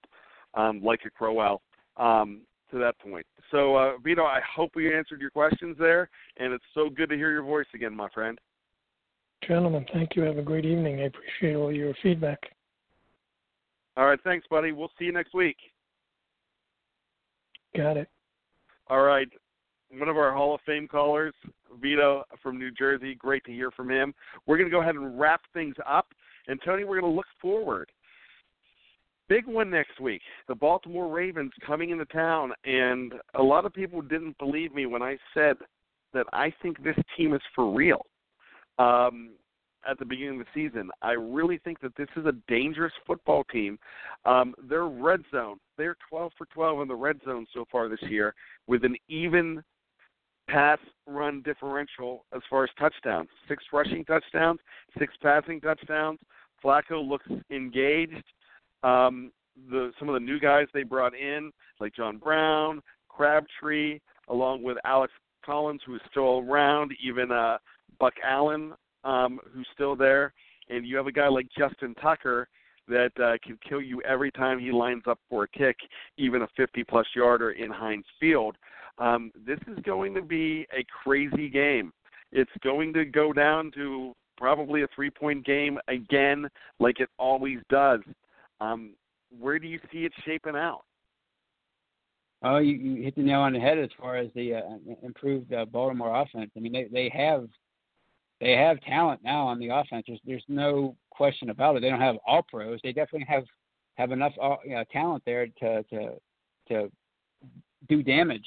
[0.53, 1.61] um, like a Crowell
[1.97, 2.41] um,
[2.71, 3.25] to that point.
[3.51, 7.15] So, uh, Vito, I hope we answered your questions there, and it's so good to
[7.15, 8.39] hear your voice again, my friend.
[9.47, 10.23] Gentlemen, thank you.
[10.23, 11.01] Have a great evening.
[11.01, 12.39] I appreciate all your feedback.
[13.97, 14.71] All right, thanks, buddy.
[14.71, 15.57] We'll see you next week.
[17.75, 18.09] Got it.
[18.87, 19.27] All right.
[19.91, 21.33] One of our Hall of Fame callers,
[21.81, 23.15] Vito from New Jersey.
[23.15, 24.13] Great to hear from him.
[24.45, 26.07] We're going to go ahead and wrap things up.
[26.47, 27.89] And, Tony, we're going to look forward
[29.27, 30.21] big one next week.
[30.47, 35.01] The Baltimore Ravens coming into town, and a lot of people didn't believe me when
[35.01, 35.57] I said
[36.13, 38.05] that I think this team is for real.
[38.77, 39.31] Um,
[39.87, 43.43] at the beginning of the season, I really think that this is a dangerous football
[43.43, 43.77] team.
[44.25, 48.01] Um, their red zone, they're 12 for 12 in the red zone so far this
[48.01, 48.33] year,
[48.65, 49.63] with an even
[50.55, 53.27] pass run differential as far as touchdowns.
[53.49, 54.59] Six rushing touchdowns,
[54.97, 56.17] six passing touchdowns.
[56.63, 58.23] Flacco looks engaged.
[58.81, 59.31] Um,
[59.69, 61.51] the some of the new guys they brought in,
[61.81, 63.99] like John Brown, Crabtree,
[64.29, 65.11] along with Alex
[65.45, 67.57] Collins, who is still around, even uh,
[67.99, 70.33] Buck Allen, um, who's still there,
[70.69, 72.47] and you have a guy like Justin Tucker
[72.87, 75.75] that uh, can kill you every time he lines up for a kick,
[76.17, 78.55] even a 50-plus yarder in Heinz Field.
[78.97, 81.91] Um, this is going to be a crazy game.
[82.31, 86.47] It's going to go down to probably a three-point game again,
[86.79, 88.01] like it always does.
[88.61, 88.93] Um,
[89.39, 90.83] where do you see it shaping out?
[92.43, 95.51] Oh, you, you hit the nail on the head as far as the uh, improved
[95.53, 96.51] uh, Baltimore offense.
[96.55, 97.47] I mean, they they have
[98.39, 100.05] they have talent now on the offense.
[100.07, 101.81] There's there's no question about it.
[101.81, 102.79] They don't have all pros.
[102.83, 103.45] They definitely have
[103.95, 106.11] have enough uh, you know, talent there to to
[106.67, 106.91] to
[107.89, 108.45] do damage.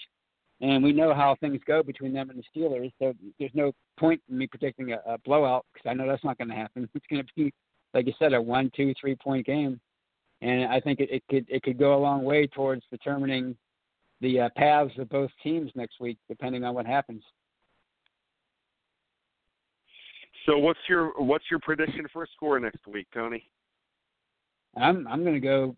[0.61, 2.93] And we know how things go between them and the Steelers.
[2.99, 6.39] So there's no point in me predicting a, a blowout because I know that's not
[6.39, 6.89] going to happen.
[6.95, 7.53] It's going to be,
[7.95, 9.81] like you said, a one, two, three point game.
[10.41, 13.57] And I think it, it could it could go a long way towards determining
[14.21, 17.23] the uh, paths of both teams next week, depending on what happens.
[20.47, 23.49] So what's your what's your prediction for a score next week, Tony?
[24.77, 25.77] I'm I'm going to go.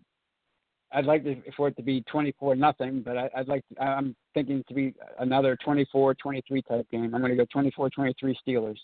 [0.92, 1.24] I'd like
[1.56, 5.56] for it to be 24 nothing, but I, would like I'm thinking to be another
[5.66, 6.14] 24-23
[6.66, 7.14] type game.
[7.14, 8.76] I'm going to go 24-23 Steelers.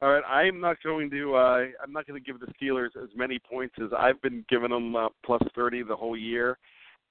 [0.00, 1.36] All right, I'm not going to.
[1.36, 4.70] Uh, I'm not going to give the Steelers as many points as I've been giving
[4.70, 6.58] them uh, plus 30 the whole year.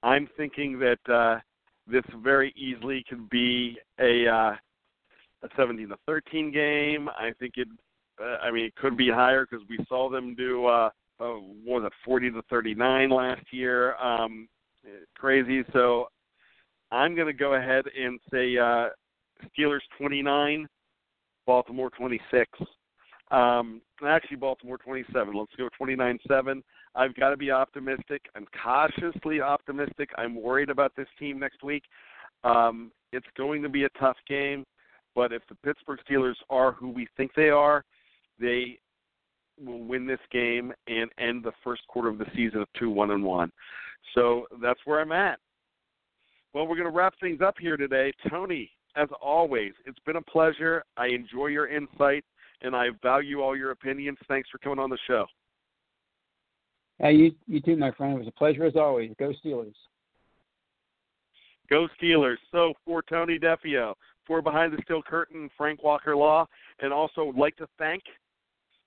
[0.02, 1.38] I'm thinking that uh,
[1.86, 4.56] this very easily could be a uh,
[5.42, 7.08] a 17 to 13 game.
[7.08, 7.68] I think it.
[8.20, 10.66] Uh, I mean, it could be higher because we saw them do.
[10.66, 10.90] Uh,
[11.22, 13.94] uh, what was it 40 to 39 last year?
[13.96, 14.48] Um,
[15.14, 15.62] crazy.
[15.72, 16.08] So
[16.90, 18.88] I'm going to go ahead and say uh,
[19.58, 20.66] Steelers 29,
[21.46, 22.48] Baltimore 26.
[23.30, 25.34] Um, actually, Baltimore 27.
[25.34, 26.62] Let's go 29 7.
[26.94, 28.22] I've got to be optimistic.
[28.34, 30.10] I'm cautiously optimistic.
[30.18, 31.84] I'm worried about this team next week.
[32.44, 34.64] Um, it's going to be a tough game,
[35.14, 37.84] but if the Pittsburgh Steelers are who we think they are,
[38.38, 38.78] they
[39.64, 43.10] will win this game and end the first quarter of the season of two one
[43.10, 43.50] and one.
[44.14, 45.38] So that's where I'm at.
[46.54, 48.12] Well, we're going to wrap things up here today.
[48.28, 50.84] Tony, as always, it's been a pleasure.
[50.96, 52.24] I enjoy your insight
[52.60, 54.18] and I value all your opinions.
[54.28, 55.26] Thanks for coming on the show.
[56.98, 58.14] Hey, you, you too, my friend.
[58.14, 59.10] It was a pleasure as always.
[59.18, 59.74] Go Steelers.
[61.70, 62.36] Go Steelers.
[62.52, 63.94] So for Tony Defeo,
[64.26, 66.46] for Behind the Steel Curtain, Frank Walker Law,
[66.80, 68.02] and also would like to thank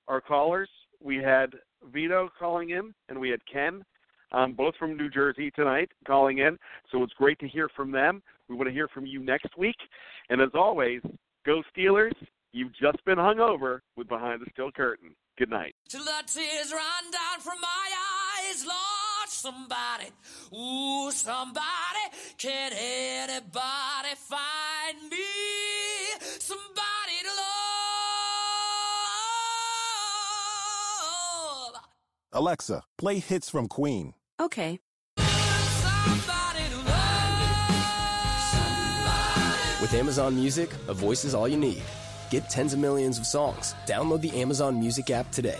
[0.07, 0.69] our callers.
[1.01, 1.53] We had
[1.93, 3.83] Vito calling in, and we had Ken,
[4.31, 6.57] um, both from New Jersey tonight, calling in.
[6.91, 8.21] So it's great to hear from them.
[8.49, 9.77] We want to hear from you next week.
[10.29, 11.01] And as always,
[11.45, 12.13] go Steelers.
[12.51, 15.15] You've just been hung over with Behind the Steel Curtain.
[15.37, 15.75] Good night.
[15.89, 20.09] Till the tears run down from my eyes, Lord, somebody,
[20.53, 22.05] ooh, somebody,
[22.37, 25.17] can anybody find me?
[26.39, 26.84] Somebody
[32.35, 34.13] Alexa, play hits from Queen.
[34.41, 34.79] Okay.
[39.81, 41.83] With Amazon Music, a voice is all you need.
[42.31, 43.75] Get tens of millions of songs.
[43.85, 45.59] Download the Amazon Music app today.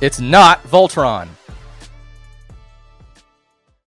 [0.00, 1.37] It's not Voltron.